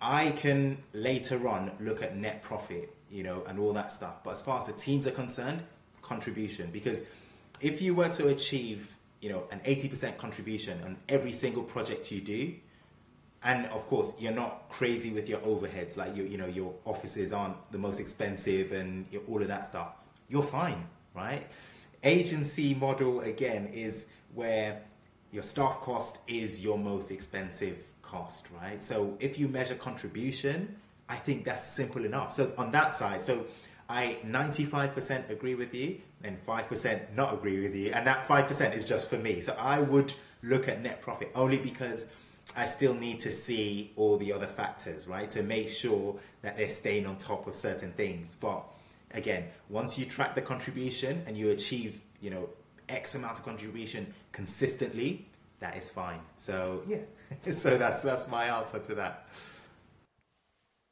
I 0.00 0.30
can 0.30 0.78
later 0.94 1.46
on 1.46 1.72
look 1.78 2.02
at 2.02 2.16
net 2.16 2.40
profit, 2.42 2.96
you 3.10 3.22
know, 3.22 3.44
and 3.46 3.58
all 3.58 3.74
that 3.74 3.92
stuff. 3.92 4.24
But 4.24 4.30
as 4.30 4.40
far 4.40 4.56
as 4.56 4.64
the 4.64 4.72
teams 4.72 5.06
are 5.06 5.10
concerned, 5.10 5.62
contribution. 6.00 6.70
Because 6.72 7.12
if 7.60 7.82
you 7.82 7.94
were 7.94 8.08
to 8.08 8.28
achieve, 8.28 8.96
you 9.20 9.28
know, 9.30 9.44
an 9.50 9.60
80% 9.60 10.16
contribution 10.16 10.82
on 10.84 10.96
every 11.08 11.32
single 11.32 11.62
project 11.62 12.10
you 12.10 12.20
do, 12.20 12.54
and 13.44 13.66
of 13.66 13.86
course 13.86 14.20
you're 14.20 14.32
not 14.32 14.68
crazy 14.68 15.12
with 15.12 15.28
your 15.28 15.38
overheads 15.40 15.96
like 15.96 16.14
you 16.14 16.24
you 16.24 16.36
know 16.36 16.46
your 16.46 16.74
offices 16.84 17.32
aren't 17.32 17.56
the 17.72 17.78
most 17.78 18.00
expensive 18.00 18.72
and 18.72 19.06
all 19.28 19.40
of 19.40 19.48
that 19.48 19.64
stuff 19.64 19.94
you're 20.28 20.42
fine 20.42 20.86
right? 21.14 21.46
Agency 22.04 22.72
model 22.74 23.20
again 23.20 23.66
is 23.66 24.14
where 24.34 24.80
your 25.32 25.42
staff 25.42 25.80
cost 25.80 26.18
is 26.30 26.62
your 26.62 26.78
most 26.78 27.10
expensive 27.10 27.78
cost 28.00 28.48
right? 28.62 28.80
So 28.80 29.16
if 29.20 29.38
you 29.38 29.48
measure 29.48 29.74
contribution 29.74 30.76
i 31.08 31.16
think 31.16 31.44
that's 31.44 31.64
simple 31.64 32.04
enough. 32.04 32.32
So 32.32 32.52
on 32.58 32.70
that 32.72 32.92
side 32.92 33.22
so 33.22 33.46
i 33.90 34.18
95% 34.24 35.30
agree 35.30 35.54
with 35.54 35.74
you 35.74 36.00
and 36.22 36.38
5% 36.46 37.14
not 37.14 37.34
agree 37.34 37.60
with 37.60 37.74
you 37.74 37.92
and 37.92 38.06
that 38.06 38.26
5% 38.26 38.74
is 38.74 38.84
just 38.88 39.10
for 39.10 39.16
me 39.16 39.40
so 39.40 39.54
i 39.58 39.80
would 39.80 40.12
look 40.42 40.68
at 40.68 40.82
net 40.82 41.00
profit 41.00 41.30
only 41.34 41.58
because 41.58 42.16
I 42.56 42.64
still 42.64 42.94
need 42.94 43.20
to 43.20 43.30
see 43.30 43.92
all 43.96 44.16
the 44.16 44.32
other 44.32 44.46
factors, 44.46 45.06
right, 45.06 45.30
to 45.30 45.42
make 45.42 45.68
sure 45.68 46.16
that 46.42 46.56
they're 46.56 46.68
staying 46.68 47.06
on 47.06 47.16
top 47.16 47.46
of 47.46 47.54
certain 47.54 47.92
things. 47.92 48.34
But 48.34 48.64
again, 49.14 49.44
once 49.68 49.98
you 49.98 50.04
track 50.04 50.34
the 50.34 50.42
contribution 50.42 51.22
and 51.26 51.36
you 51.36 51.50
achieve, 51.50 52.00
you 52.20 52.30
know, 52.30 52.48
X 52.88 53.14
amount 53.14 53.38
of 53.38 53.44
contribution 53.44 54.12
consistently, 54.32 55.26
that 55.60 55.76
is 55.76 55.88
fine. 55.88 56.20
So 56.38 56.82
yeah, 56.88 56.98
so 57.52 57.76
that's 57.76 58.02
that's 58.02 58.30
my 58.30 58.44
answer 58.46 58.80
to 58.80 58.94
that. 58.96 59.28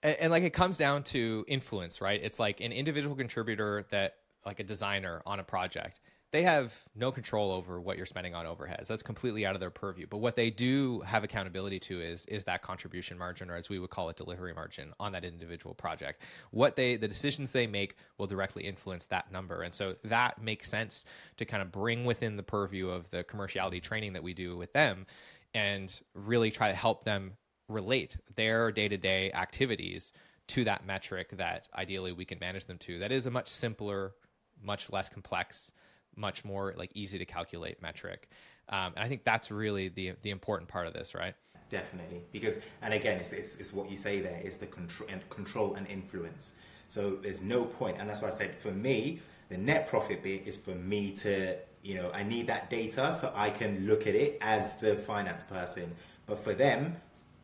And, 0.03 0.17
and 0.21 0.31
like 0.31 0.43
it 0.43 0.53
comes 0.53 0.79
down 0.79 1.03
to 1.05 1.45
influence, 1.49 2.01
right? 2.01 2.21
It's 2.23 2.39
like 2.39 2.61
an 2.61 2.73
individual 2.73 3.17
contributor 3.17 3.87
that 3.91 4.17
like 4.47 4.61
a 4.61 4.65
designer 4.65 5.23
on 5.27 5.41
a 5.41 5.45
project 5.45 6.01
they 6.31 6.43
have 6.43 6.75
no 6.95 7.11
control 7.11 7.51
over 7.51 7.81
what 7.81 7.97
you're 7.97 8.05
spending 8.05 8.35
on 8.35 8.45
overheads. 8.45 8.87
That's 8.87 9.03
completely 9.03 9.47
out 9.47 9.55
of 9.55 9.61
their 9.61 9.71
purview. 9.71 10.07
But 10.07 10.19
what 10.19 10.37
they 10.37 10.51
do 10.51 11.01
have 11.01 11.25
accountability 11.25 11.79
to 11.81 12.01
is 12.03 12.27
is 12.27 12.45
that 12.45 12.61
contribution 12.61 13.17
margin, 13.17 13.51
or 13.51 13.57
as 13.57 13.71
we 13.71 13.79
would 13.79 13.91
call 13.91 14.11
it, 14.11 14.17
delivery 14.17 14.53
margin 14.53 14.93
on 15.01 15.13
that 15.13 15.25
individual 15.25 15.75
project. 15.75 16.23
What 16.51 16.77
they 16.77 16.97
the 16.97 17.09
decisions 17.09 17.53
they 17.53 17.67
make 17.67 17.97
will 18.19 18.27
directly 18.27 18.65
influence 18.65 19.07
that 19.07 19.33
number, 19.33 19.63
and 19.63 19.75
so 19.75 19.97
that 20.05 20.43
makes 20.43 20.69
sense 20.69 21.07
to 21.39 21.47
kind 21.47 21.63
of 21.63 21.73
bring 21.73 22.05
within 22.05 22.37
the 22.37 22.43
purview 22.43 22.91
of 22.91 23.11
the 23.11 23.25
commerciality 23.25 23.83
training 23.83 24.13
that 24.13 24.23
we 24.23 24.35
do 24.35 24.57
with 24.57 24.73
them, 24.75 25.07
and 25.55 26.01
really 26.15 26.51
try 26.51 26.69
to 26.69 26.77
help 26.77 27.05
them 27.05 27.33
relate 27.69 28.17
their 28.35 28.73
day 28.73 28.89
to 28.89 28.97
day 28.97 29.31
activities 29.33 30.13
to 30.49 30.65
that 30.65 30.87
metric 30.87 31.37
that 31.37 31.69
ideally 31.77 32.13
we 32.13 32.25
can 32.25 32.39
manage 32.39 32.65
them 32.65 32.79
to. 32.79 32.99
That 32.99 33.13
is 33.13 33.27
a 33.27 33.31
much 33.31 33.49
simpler, 33.49 34.15
much 34.63 34.91
less 34.91 35.09
complex 35.09 35.73
much 36.19 36.45
more 36.45 36.75
like 36.77 36.91
easy 36.95 37.19
to 37.19 37.25
calculate 37.25 37.81
metric. 37.81 38.29
Um, 38.69 38.93
and 38.97 39.05
I 39.05 39.09
think 39.09 39.25
that's 39.25 39.51
really 39.51 39.89
the 39.89 40.13
the 40.23 40.31
important 40.31 40.69
part 40.69 40.87
of 40.87 40.93
this, 40.93 41.15
right? 41.15 41.35
Definitely, 41.71 42.23
because 42.33 42.65
and 42.83 42.93
again, 42.93 43.19
it's, 43.19 43.33
it's, 43.33 43.61
it's 43.61 43.73
what 43.73 43.91
you 43.91 43.97
say 43.97 44.21
there 44.21 44.41
is 44.45 44.59
the 44.59 44.67
control 44.67 45.09
and 45.11 45.29
control 45.31 45.75
and 45.75 45.87
influence. 45.87 46.59
So 46.89 47.17
there's 47.17 47.43
no 47.43 47.65
point, 47.65 47.99
and 47.99 48.09
that's 48.09 48.23
why 48.23 48.29
I 48.29 48.33
said 48.33 48.55
for 48.55 48.73
me, 48.73 49.21
the 49.49 49.59
net 49.59 49.87
profit 49.87 50.23
bit 50.23 50.47
is 50.47 50.57
for 50.57 50.75
me 50.75 51.13
to 51.13 51.57
you 51.83 51.95
know 51.95 52.11
I 52.13 52.25
need 52.25 52.49
that 52.49 52.69
data 52.69 53.13
so 53.13 53.33
I 53.35 53.51
can 53.51 53.87
look 53.87 54.07
at 54.07 54.15
it 54.15 54.39
as 54.41 54.81
the 54.81 54.97
finance 54.97 55.45
person. 55.45 55.95
But 56.27 56.41
for 56.41 56.53
them, 56.53 56.97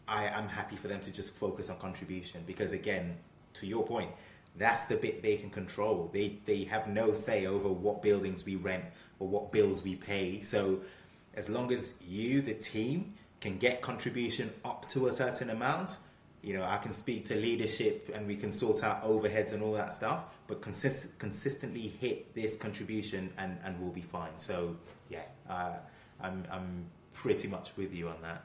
I 0.06 0.26
am 0.26 0.48
happy 0.48 0.76
for 0.76 0.88
them 0.88 1.00
to 1.00 1.12
just 1.12 1.36
focus 1.36 1.70
on 1.70 1.78
contribution 1.78 2.42
because 2.46 2.72
again, 2.72 3.16
to 3.54 3.66
your 3.66 3.86
point, 3.86 4.10
that's 4.56 4.84
the 4.84 4.96
bit 4.96 5.22
they 5.22 5.36
can 5.36 5.50
control. 5.50 6.10
They 6.12 6.38
they 6.44 6.64
have 6.64 6.88
no 6.88 7.12
say 7.12 7.46
over 7.46 7.68
what 7.68 8.02
buildings 8.02 8.44
we 8.44 8.56
rent 8.56 8.84
or 9.18 9.28
what 9.28 9.52
bills 9.52 9.82
we 9.82 9.96
pay. 9.96 10.40
So 10.40 10.80
as 11.34 11.48
long 11.48 11.72
as 11.72 12.02
you, 12.06 12.40
the 12.40 12.54
team, 12.54 13.14
can 13.40 13.58
get 13.58 13.82
contribution 13.82 14.50
up 14.64 14.88
to 14.88 15.06
a 15.06 15.12
certain 15.12 15.50
amount, 15.50 15.98
you 16.42 16.54
know, 16.54 16.64
I 16.64 16.78
can 16.78 16.92
speak 16.92 17.24
to 17.26 17.34
leadership 17.34 18.10
and 18.14 18.26
we 18.26 18.36
can 18.36 18.50
sort 18.50 18.82
out 18.82 19.02
overheads 19.02 19.52
and 19.52 19.62
all 19.62 19.72
that 19.72 19.92
stuff, 19.92 20.38
but 20.46 20.62
consist- 20.62 21.18
consistently 21.18 21.92
hit 22.00 22.34
this 22.34 22.56
contribution 22.56 23.32
and, 23.36 23.58
and 23.64 23.80
we'll 23.80 23.92
be 23.92 24.00
fine. 24.00 24.36
So, 24.36 24.76
yeah, 25.08 25.22
uh, 25.48 25.76
I'm, 26.20 26.44
I'm 26.50 26.86
pretty 27.12 27.48
much 27.48 27.76
with 27.76 27.94
you 27.94 28.08
on 28.08 28.16
that. 28.22 28.44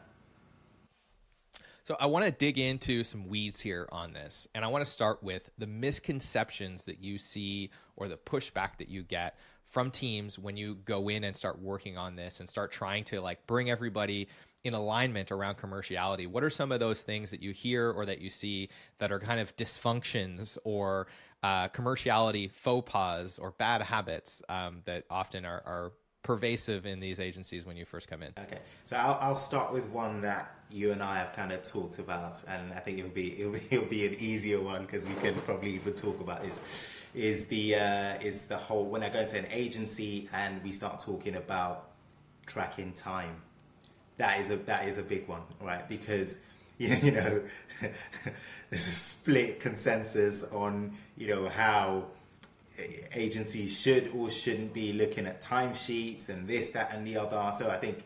So 1.89 1.95
I 1.99 2.05
want 2.05 2.23
to 2.23 2.29
dig 2.29 2.59
into 2.59 3.03
some 3.03 3.27
weeds 3.27 3.59
here 3.59 3.89
on 3.91 4.13
this. 4.13 4.47
And 4.53 4.63
I 4.63 4.67
want 4.67 4.85
to 4.85 4.91
start 4.91 5.23
with 5.23 5.49
the 5.57 5.65
misconceptions 5.65 6.85
that 6.85 7.03
you 7.03 7.17
see 7.17 7.71
or 7.95 8.07
the 8.07 8.15
pushback 8.15 8.77
that 8.77 8.89
you 8.89 9.01
get 9.01 9.39
from 9.63 9.89
teams 9.89 10.37
when 10.37 10.55
you 10.55 10.75
go 10.85 11.09
in 11.09 11.23
and 11.23 11.35
start 11.35 11.59
working 11.59 11.97
on 11.97 12.15
this 12.15 12.41
and 12.41 12.47
start 12.47 12.71
trying 12.71 13.05
to 13.05 13.19
like 13.21 13.47
bring 13.47 13.71
everybody 13.71 14.27
in 14.63 14.75
alignment 14.75 15.31
around 15.31 15.57
commerciality. 15.57 16.27
What 16.27 16.43
are 16.43 16.51
some 16.51 16.71
of 16.71 16.79
those 16.79 17.01
things 17.01 17.31
that 17.31 17.41
you 17.41 17.53
hear 17.53 17.89
or 17.89 18.05
that 18.05 18.21
you 18.21 18.29
see 18.29 18.69
that 18.99 19.11
are 19.11 19.19
kind 19.19 19.39
of 19.39 19.57
dysfunctions 19.57 20.59
or 20.63 21.07
uh, 21.41 21.69
commerciality 21.69 22.51
faux 22.51 22.87
pas 22.87 23.39
or 23.39 23.49
bad 23.49 23.81
habits 23.81 24.43
um, 24.47 24.83
that 24.85 25.05
often 25.09 25.43
are, 25.43 25.63
are 25.65 25.93
pervasive 26.21 26.85
in 26.85 26.99
these 26.99 27.19
agencies 27.19 27.65
when 27.65 27.75
you 27.75 27.85
first 27.85 28.07
come 28.07 28.21
in? 28.21 28.31
Okay, 28.37 28.59
so 28.83 28.95
I'll, 28.95 29.17
I'll 29.19 29.33
start 29.33 29.73
with 29.73 29.87
one 29.87 30.21
that 30.21 30.58
you 30.71 30.91
and 30.91 31.01
I 31.01 31.17
have 31.17 31.33
kind 31.33 31.51
of 31.51 31.63
talked 31.63 31.99
about, 31.99 32.43
and 32.47 32.73
I 32.73 32.79
think 32.79 32.99
it'll 32.99 33.11
be 33.11 33.39
it'll 33.39 33.53
be, 33.53 33.61
it'll 33.71 33.89
be 33.89 34.05
an 34.05 34.15
easier 34.15 34.61
one 34.61 34.83
because 34.83 35.07
we 35.07 35.15
can 35.15 35.33
probably 35.41 35.71
even 35.71 35.93
talk 35.93 36.19
about 36.19 36.43
this. 36.43 36.95
Is 37.15 37.47
the 37.47 37.75
uh, 37.75 38.21
is 38.21 38.45
the 38.45 38.57
whole 38.57 38.85
when 38.85 39.03
I 39.03 39.09
go 39.09 39.19
into 39.21 39.37
an 39.37 39.47
agency 39.51 40.29
and 40.33 40.63
we 40.63 40.71
start 40.71 40.99
talking 40.99 41.35
about 41.35 41.89
tracking 42.45 42.93
time, 42.93 43.41
that 44.17 44.39
is 44.39 44.51
a 44.51 44.57
that 44.57 44.87
is 44.87 44.97
a 44.97 45.03
big 45.03 45.27
one, 45.27 45.41
right? 45.59 45.87
Because 45.89 46.45
you 46.77 47.11
know 47.11 47.41
there's 47.81 48.87
a 48.87 48.91
split 48.91 49.59
consensus 49.59 50.53
on 50.53 50.93
you 51.17 51.27
know 51.27 51.49
how 51.49 52.05
agencies 53.13 53.79
should 53.79 54.09
or 54.15 54.29
shouldn't 54.29 54.73
be 54.73 54.93
looking 54.93 55.25
at 55.25 55.41
timesheets 55.41 56.29
and 56.29 56.47
this, 56.47 56.71
that, 56.71 56.93
and 56.93 57.05
the 57.05 57.17
other. 57.17 57.51
So 57.53 57.69
I 57.69 57.77
think 57.77 58.05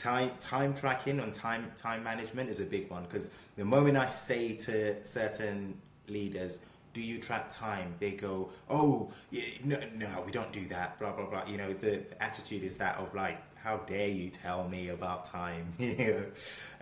time 0.00 0.30
time 0.40 0.74
tracking 0.74 1.20
and 1.20 1.32
time 1.32 1.70
time 1.76 2.02
management 2.02 2.48
is 2.48 2.60
a 2.60 2.64
big 2.64 2.90
one 2.90 3.02
because 3.04 3.36
the 3.56 3.64
moment 3.64 3.96
I 3.96 4.06
say 4.06 4.56
to 4.56 5.04
certain 5.04 5.80
leaders, 6.08 6.64
"Do 6.94 7.02
you 7.02 7.18
track 7.18 7.50
time?" 7.50 7.94
They 8.00 8.12
go, 8.12 8.50
"Oh, 8.68 9.12
yeah, 9.30 9.44
no, 9.62 9.78
no, 9.94 10.22
we 10.24 10.32
don't 10.32 10.52
do 10.52 10.66
that." 10.68 10.98
Blah 10.98 11.12
blah 11.12 11.26
blah. 11.26 11.44
You 11.46 11.58
know, 11.58 11.72
the 11.74 12.02
attitude 12.22 12.62
is 12.64 12.78
that 12.78 12.96
of 12.96 13.14
like, 13.14 13.38
"How 13.58 13.76
dare 13.78 14.08
you 14.08 14.30
tell 14.30 14.66
me 14.66 14.88
about 14.88 15.26
time?" 15.26 15.74
you 15.78 15.96
know, 15.96 16.24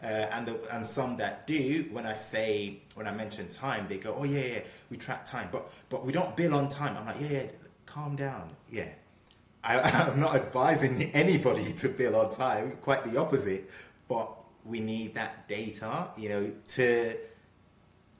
uh, 0.03 0.07
and 0.35 0.47
the, 0.47 0.75
and 0.75 0.87
some 0.87 1.17
that 1.17 1.47
do 1.47 1.87
when 1.91 2.07
I 2.07 2.13
say 2.13 2.79
when 2.95 3.09
I 3.09 3.13
mention 3.13 3.49
time, 3.49 3.87
they 3.89 3.99
go, 3.99 4.15
"Oh 4.17 4.25
yeah, 4.25 4.47
yeah, 4.55 4.61
we 4.91 4.97
track 4.97 5.25
time, 5.25 5.49
but 5.51 5.69
but 5.89 6.07
we 6.07 6.13
don't 6.13 6.37
bill 6.37 6.55
on 6.55 6.69
time." 6.69 6.97
I'm 6.97 7.07
like, 7.07 7.21
"Yeah, 7.21 7.31
yeah, 7.31 7.47
calm 7.85 8.15
down, 8.15 8.51
yeah." 8.71 8.91
I, 9.63 9.81
I'm 10.11 10.21
not 10.21 10.35
advising 10.35 11.11
anybody 11.13 11.73
to 11.73 11.89
bill 11.89 12.17
on 12.17 12.31
time. 12.31 12.73
Quite 12.81 13.05
the 13.05 13.19
opposite, 13.19 13.71
but 14.09 14.35
we 14.65 14.81
need 14.81 15.15
that 15.15 15.49
data, 15.49 16.09
you 16.17 16.29
know, 16.29 16.53
to 16.69 17.17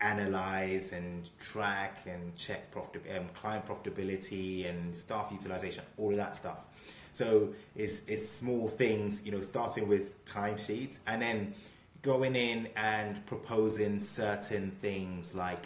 analyze 0.01 0.93
and 0.93 1.29
track 1.39 1.99
and 2.07 2.37
check 2.37 2.71
profit, 2.71 3.03
um, 3.17 3.27
client 3.35 3.67
profitability 3.67 4.69
and 4.69 4.95
staff 4.95 5.29
utilization, 5.33 5.85
all 5.97 6.11
of 6.11 6.17
that 6.17 6.37
stuff. 6.37 6.65
So 7.13 7.49
it's, 7.75 8.07
it's 8.09 8.29
small 8.29 8.69
things, 8.69 9.27
you 9.27 9.33
know, 9.33 9.41
starting 9.41 9.89
with 9.89 10.25
timesheets 10.25 11.03
and 11.07 11.21
then 11.21 11.55
going 12.03 12.37
in 12.37 12.69
and 12.77 13.25
proposing 13.27 13.99
certain 13.99 14.71
things 14.71 15.35
like, 15.35 15.65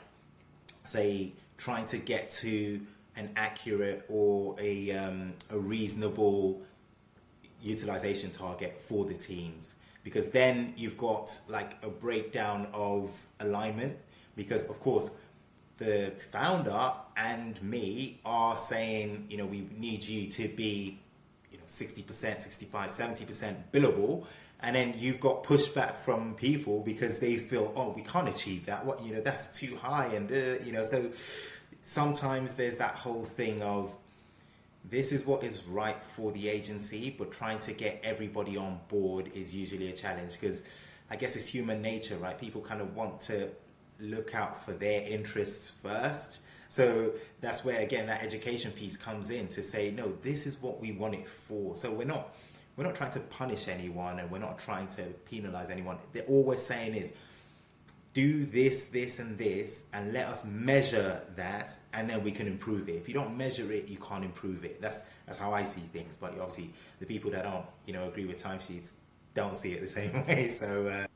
say, 0.85 1.35
trying 1.58 1.85
to 1.87 1.98
get 1.98 2.30
to 2.30 2.80
an 3.16 3.31
accurate 3.37 4.05
or 4.09 4.57
a, 4.59 4.90
um, 4.92 5.35
a 5.51 5.59
reasonable 5.59 6.62
utilization 7.62 8.31
target 8.31 8.81
for 8.88 9.05
the 9.05 9.14
teams. 9.14 9.77
Because 10.05 10.31
then 10.31 10.75
you've 10.77 10.96
got 10.96 11.38
like 11.48 11.77
a 11.83 11.88
breakdown 11.88 12.66
of 12.72 13.16
alignment. 13.40 13.96
Because 14.35 14.68
of 14.68 14.81
course 14.81 15.20
the 15.79 16.12
founder 16.31 16.92
and 17.16 17.61
me 17.62 18.20
are 18.25 18.57
saying 18.57 19.27
you 19.29 19.37
know 19.37 19.46
we 19.46 19.66
need 19.77 20.05
you 20.05 20.29
to 20.29 20.48
be 20.48 20.98
you 21.51 21.59
know 21.59 21.64
60% 21.64 22.12
65 22.12 22.88
70% 22.90 23.57
billable. 23.72 24.27
And 24.64 24.77
then 24.77 24.94
you've 24.96 25.18
got 25.18 25.42
pushback 25.42 25.96
from 25.96 26.35
people 26.35 26.81
because 26.81 27.18
they 27.18 27.37
feel 27.37 27.72
oh 27.77 27.90
we 27.90 28.03
can't 28.03 28.29
achieve 28.29 28.66
that. 28.66 28.85
What 28.85 29.05
you 29.05 29.14
know 29.14 29.20
that's 29.20 29.59
too 29.59 29.77
high 29.77 30.07
and 30.07 30.31
uh, 30.31 30.64
you 30.64 30.72
know 30.72 30.83
so 30.83 31.11
sometimes 31.83 32.57
there's 32.57 32.79
that 32.79 32.95
whole 32.95 33.25
thing 33.25 33.62
of 33.62 33.95
this 34.85 35.12
is 35.12 35.27
what 35.27 35.45
is 35.45 35.64
right 35.64 36.03
for 36.03 36.33
the 36.33 36.49
agency 36.49 37.14
but 37.16 37.31
trying 37.31 37.59
to 37.59 37.73
get 37.73 38.01
everybody 38.03 38.57
on 38.57 38.79
board 38.88 39.31
is 39.35 39.55
usually 39.55 39.88
a 39.90 39.92
challenge 39.92 40.33
because 40.40 40.68
i 41.11 41.16
guess 41.16 41.37
it's 41.37 41.47
human 41.47 41.81
nature 41.83 42.16
right? 42.16 42.38
People 42.38 42.61
kind 42.61 42.81
of 42.81 42.95
want 42.97 43.21
to 43.23 43.49
look 44.03 44.35
out 44.35 44.62
for 44.62 44.73
their 44.73 45.07
interests 45.07 45.71
first. 45.71 46.40
So 46.68 47.12
that's 47.40 47.64
where 47.64 47.81
again 47.81 48.07
that 48.07 48.23
education 48.23 48.73
piece 48.73 48.97
comes 48.97 49.31
in 49.31 49.49
to 49.49 49.62
say 49.62 49.90
no 49.90 50.12
this 50.23 50.47
is 50.47 50.61
what 50.61 50.81
we 50.81 50.92
want 50.92 51.14
it 51.14 51.29
for. 51.29 51.77
So 51.77 51.92
we're 51.95 52.07
not 52.07 52.35
we're 52.77 52.85
not 52.85 52.95
trying 52.95 53.12
to 53.12 53.21
punish 53.21 53.68
anyone 53.68 54.18
and 54.18 54.31
we're 54.31 54.38
not 54.38 54.59
trying 54.59 54.87
to 54.88 55.03
penalize 55.31 55.71
anyone. 55.71 55.99
They're 56.12 56.25
all 56.25 56.42
we're 56.42 56.57
saying 56.57 56.95
is 56.95 57.14
do 58.12 58.44
this, 58.44 58.90
this, 58.90 59.18
and 59.18 59.38
this, 59.38 59.88
and 59.94 60.12
let 60.12 60.27
us 60.27 60.44
measure 60.46 61.22
that, 61.37 61.75
and 61.94 62.09
then 62.11 62.22
we 62.22 62.31
can 62.31 62.46
improve 62.46 62.88
it. 62.88 62.96
If 62.96 63.09
you 63.09 63.14
don't 63.14 63.37
measure 63.37 63.70
it, 63.72 63.88
you 63.88 63.96
can't 63.96 64.25
improve 64.25 64.64
it. 64.64 64.81
That's 64.83 65.11
that's 65.25 65.38
how 65.38 65.53
I 65.53 65.62
see 65.62 65.81
things. 65.81 66.16
But 66.16 66.33
obviously, 66.33 66.70
the 67.01 67.07
people 67.07 67.31
that 67.31 67.44
don't, 67.44 67.64
you 67.87 67.94
know, 67.94 68.09
agree 68.09 68.27
with 68.27 68.42
timesheets 68.42 68.98
don't 69.35 69.57
see 69.57 69.72
it 69.72 69.81
the 69.81 69.87
same 69.98 70.27
way. 70.27 70.48
So, 70.48 70.87
uh, 70.88 71.07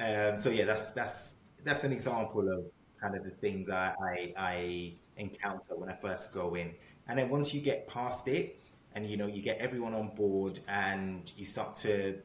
um, 0.00 0.38
so 0.38 0.50
yeah, 0.50 0.64
that's 0.64 0.92
that's 0.92 1.36
that's 1.64 1.84
an 1.84 1.92
example 1.92 2.48
of 2.48 2.72
kind 3.00 3.16
of 3.16 3.24
the 3.24 3.30
things 3.30 3.68
I, 3.70 3.94
I 4.02 4.32
I 4.36 4.92
encounter 5.16 5.76
when 5.76 5.90
I 5.90 5.94
first 5.94 6.34
go 6.34 6.54
in, 6.54 6.72
and 7.08 7.18
then 7.18 7.28
once 7.28 7.52
you 7.54 7.60
get 7.60 7.86
past 7.86 8.28
it, 8.28 8.58
and 8.94 9.06
you 9.06 9.16
know 9.16 9.26
you 9.26 9.42
get 9.42 9.58
everyone 9.58 9.94
on 9.94 10.08
board 10.14 10.60
and 10.68 11.30
you 11.36 11.44
start 11.44 11.76
to 11.76 12.18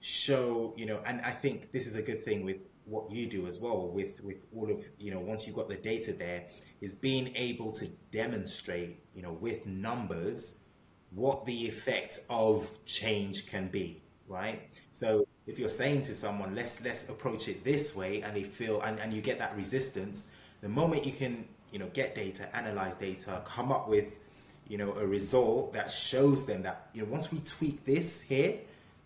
show 0.00 0.72
you 0.76 0.86
know 0.86 1.00
and 1.06 1.20
i 1.22 1.30
think 1.30 1.72
this 1.72 1.86
is 1.86 1.96
a 1.96 2.02
good 2.02 2.24
thing 2.24 2.44
with 2.44 2.66
what 2.90 3.10
you 3.10 3.26
do 3.26 3.46
as 3.46 3.60
well 3.60 3.88
with 3.88 4.22
with 4.22 4.46
all 4.54 4.70
of 4.70 4.78
you 4.98 5.10
know 5.10 5.20
once 5.20 5.46
you've 5.46 5.56
got 5.56 5.68
the 5.68 5.76
data 5.76 6.12
there 6.12 6.44
is 6.80 6.92
being 6.92 7.32
able 7.36 7.70
to 7.70 7.86
demonstrate 8.10 8.98
you 9.14 9.22
know 9.22 9.32
with 9.32 9.64
numbers 9.66 10.60
what 11.12 11.44
the 11.46 11.66
effect 11.66 12.20
of 12.28 12.68
change 12.84 13.46
can 13.46 13.68
be 13.68 14.02
right? 14.30 14.62
So 14.92 15.26
if 15.46 15.58
you're 15.58 15.68
saying 15.68 16.02
to 16.02 16.14
someone, 16.14 16.54
let's 16.54 16.82
let's 16.82 17.10
approach 17.10 17.48
it 17.48 17.64
this 17.64 17.94
way, 17.94 18.22
and 18.22 18.34
they 18.34 18.44
feel 18.44 18.80
and, 18.80 18.98
and 19.00 19.12
you 19.12 19.20
get 19.20 19.38
that 19.40 19.54
resistance, 19.56 20.38
the 20.62 20.68
moment 20.68 21.04
you 21.04 21.12
can, 21.12 21.44
you 21.72 21.78
know, 21.78 21.88
get 21.92 22.14
data, 22.14 22.48
analyze 22.56 22.94
data, 22.94 23.42
come 23.44 23.72
up 23.72 23.88
with, 23.88 24.18
you 24.68 24.78
know, 24.78 24.92
a 24.92 25.06
result 25.06 25.74
that 25.74 25.90
shows 25.90 26.46
them 26.46 26.62
that, 26.62 26.88
you 26.94 27.02
know, 27.02 27.08
once 27.10 27.32
we 27.32 27.40
tweak 27.40 27.84
this 27.84 28.22
here, 28.22 28.54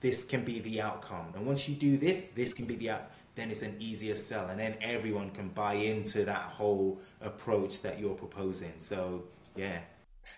this 0.05 0.23
can 0.23 0.45
be 0.45 0.59
the 0.59 0.83
outcome. 0.83 1.33
And 1.35 1.47
once 1.47 1.67
you 1.67 1.75
do 1.75 1.97
this, 1.97 2.29
this 2.29 2.53
can 2.53 2.67
be 2.67 2.75
the 2.77 2.91
out 2.91 3.11
then 3.37 3.51
it's 3.51 3.63
an 3.63 3.75
easier 3.81 4.15
sell 4.15 4.49
and 4.49 4.61
then 4.61 4.77
everyone 4.81 5.31
can 5.31 5.49
buy 5.49 5.75
into 5.75 6.25
that 6.25 6.37
whole 6.37 7.01
approach 7.21 7.83
that 7.83 7.99
you're 7.99 8.15
proposing. 8.15 8.73
So 8.79 9.25
yeah. 9.57 9.81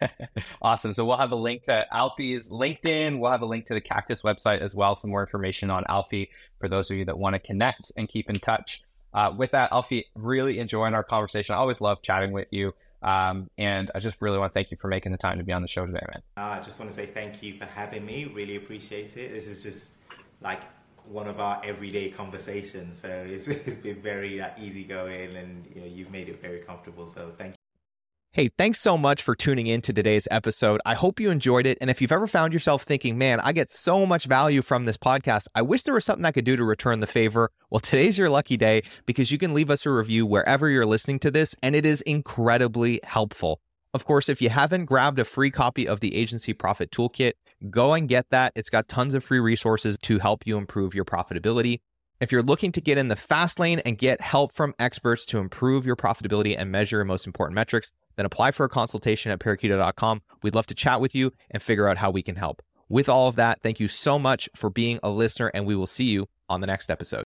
awesome. 0.62 0.94
So 0.94 1.04
we'll 1.04 1.18
have 1.18 1.32
a 1.32 1.36
link 1.36 1.64
to 1.64 1.84
Alfie's 1.94 2.48
LinkedIn. 2.48 3.18
We'll 3.18 3.30
have 3.30 3.42
a 3.42 3.46
link 3.46 3.66
to 3.66 3.74
the 3.74 3.80
Cactus 3.80 4.22
website 4.22 4.60
as 4.60 4.74
well. 4.74 4.94
Some 4.94 5.10
more 5.10 5.20
information 5.20 5.68
on 5.68 5.84
Alfie 5.88 6.30
for 6.58 6.68
those 6.68 6.90
of 6.90 6.96
you 6.96 7.04
that 7.04 7.18
want 7.18 7.34
to 7.34 7.38
connect 7.40 7.92
and 7.96 8.08
keep 8.08 8.30
in 8.30 8.36
touch. 8.36 8.82
Uh, 9.12 9.32
with 9.36 9.50
that, 9.50 9.72
Alfie, 9.72 10.06
really 10.14 10.58
enjoying 10.58 10.94
our 10.94 11.04
conversation. 11.04 11.54
I 11.54 11.58
always 11.58 11.80
love 11.80 12.02
chatting 12.02 12.32
with 12.32 12.52
you. 12.52 12.72
Um, 13.06 13.48
and 13.56 13.90
I 13.94 14.00
just 14.00 14.20
really 14.20 14.36
want 14.36 14.52
to 14.52 14.54
thank 14.54 14.72
you 14.72 14.76
for 14.76 14.88
making 14.88 15.12
the 15.12 15.18
time 15.18 15.38
to 15.38 15.44
be 15.44 15.52
on 15.52 15.62
the 15.62 15.68
show 15.68 15.86
today, 15.86 16.04
man. 16.12 16.22
Uh, 16.36 16.58
I 16.58 16.60
just 16.60 16.80
want 16.80 16.90
to 16.90 16.96
say 16.96 17.06
thank 17.06 17.40
you 17.40 17.54
for 17.54 17.64
having 17.64 18.04
me. 18.04 18.24
Really 18.24 18.56
appreciate 18.56 19.16
it. 19.16 19.30
This 19.30 19.46
is 19.46 19.62
just 19.62 19.98
like 20.40 20.62
one 21.06 21.28
of 21.28 21.38
our 21.38 21.62
everyday 21.64 22.10
conversations. 22.10 23.00
So 23.00 23.08
it's, 23.08 23.46
it's 23.48 23.76
been 23.76 24.02
very 24.02 24.40
uh, 24.40 24.50
easygoing 24.60 25.36
and 25.36 25.64
you 25.72 25.80
know, 25.82 25.86
you've 25.86 26.10
made 26.10 26.28
it 26.28 26.42
very 26.42 26.58
comfortable. 26.58 27.06
So 27.06 27.28
thank 27.28 27.52
you. 27.52 27.55
Hey, 28.36 28.50
thanks 28.58 28.80
so 28.80 28.98
much 28.98 29.22
for 29.22 29.34
tuning 29.34 29.66
in 29.66 29.80
to 29.80 29.94
today's 29.94 30.28
episode. 30.30 30.82
I 30.84 30.92
hope 30.92 31.20
you 31.20 31.30
enjoyed 31.30 31.66
it. 31.66 31.78
And 31.80 31.88
if 31.88 32.02
you've 32.02 32.12
ever 32.12 32.26
found 32.26 32.52
yourself 32.52 32.82
thinking, 32.82 33.16
man, 33.16 33.40
I 33.40 33.54
get 33.54 33.70
so 33.70 34.04
much 34.04 34.26
value 34.26 34.60
from 34.60 34.84
this 34.84 34.98
podcast, 34.98 35.46
I 35.54 35.62
wish 35.62 35.84
there 35.84 35.94
was 35.94 36.04
something 36.04 36.26
I 36.26 36.32
could 36.32 36.44
do 36.44 36.54
to 36.54 36.62
return 36.62 37.00
the 37.00 37.06
favor. 37.06 37.50
Well, 37.70 37.80
today's 37.80 38.18
your 38.18 38.28
lucky 38.28 38.58
day 38.58 38.82
because 39.06 39.32
you 39.32 39.38
can 39.38 39.54
leave 39.54 39.70
us 39.70 39.86
a 39.86 39.90
review 39.90 40.26
wherever 40.26 40.68
you're 40.68 40.84
listening 40.84 41.18
to 41.20 41.30
this, 41.30 41.56
and 41.62 41.74
it 41.74 41.86
is 41.86 42.02
incredibly 42.02 43.00
helpful. 43.04 43.62
Of 43.94 44.04
course, 44.04 44.28
if 44.28 44.42
you 44.42 44.50
haven't 44.50 44.84
grabbed 44.84 45.18
a 45.18 45.24
free 45.24 45.50
copy 45.50 45.88
of 45.88 46.00
the 46.00 46.14
Agency 46.14 46.52
Profit 46.52 46.90
Toolkit, 46.90 47.32
go 47.70 47.94
and 47.94 48.06
get 48.06 48.28
that. 48.28 48.52
It's 48.54 48.68
got 48.68 48.86
tons 48.86 49.14
of 49.14 49.24
free 49.24 49.40
resources 49.40 49.96
to 50.02 50.18
help 50.18 50.46
you 50.46 50.58
improve 50.58 50.94
your 50.94 51.06
profitability. 51.06 51.80
If 52.18 52.32
you're 52.32 52.42
looking 52.42 52.72
to 52.72 52.80
get 52.80 52.96
in 52.96 53.08
the 53.08 53.16
fast 53.16 53.60
lane 53.60 53.80
and 53.84 53.98
get 53.98 54.22
help 54.22 54.50
from 54.50 54.74
experts 54.78 55.26
to 55.26 55.38
improve 55.38 55.84
your 55.84 55.96
profitability 55.96 56.56
and 56.58 56.72
measure 56.72 56.96
your 56.96 57.04
most 57.04 57.26
important 57.26 57.54
metrics, 57.54 57.92
then 58.16 58.24
apply 58.24 58.52
for 58.52 58.64
a 58.64 58.70
consultation 58.70 59.30
at 59.30 59.38
parakeeto.com. 59.38 60.22
We'd 60.42 60.54
love 60.54 60.66
to 60.68 60.74
chat 60.74 61.02
with 61.02 61.14
you 61.14 61.32
and 61.50 61.62
figure 61.62 61.88
out 61.88 61.98
how 61.98 62.10
we 62.10 62.22
can 62.22 62.36
help. 62.36 62.62
With 62.88 63.10
all 63.10 63.28
of 63.28 63.36
that, 63.36 63.60
thank 63.62 63.80
you 63.80 63.88
so 63.88 64.18
much 64.18 64.48
for 64.56 64.70
being 64.70 64.98
a 65.02 65.10
listener, 65.10 65.50
and 65.52 65.66
we 65.66 65.76
will 65.76 65.86
see 65.86 66.04
you 66.04 66.26
on 66.48 66.62
the 66.62 66.66
next 66.66 66.88
episode. 66.88 67.25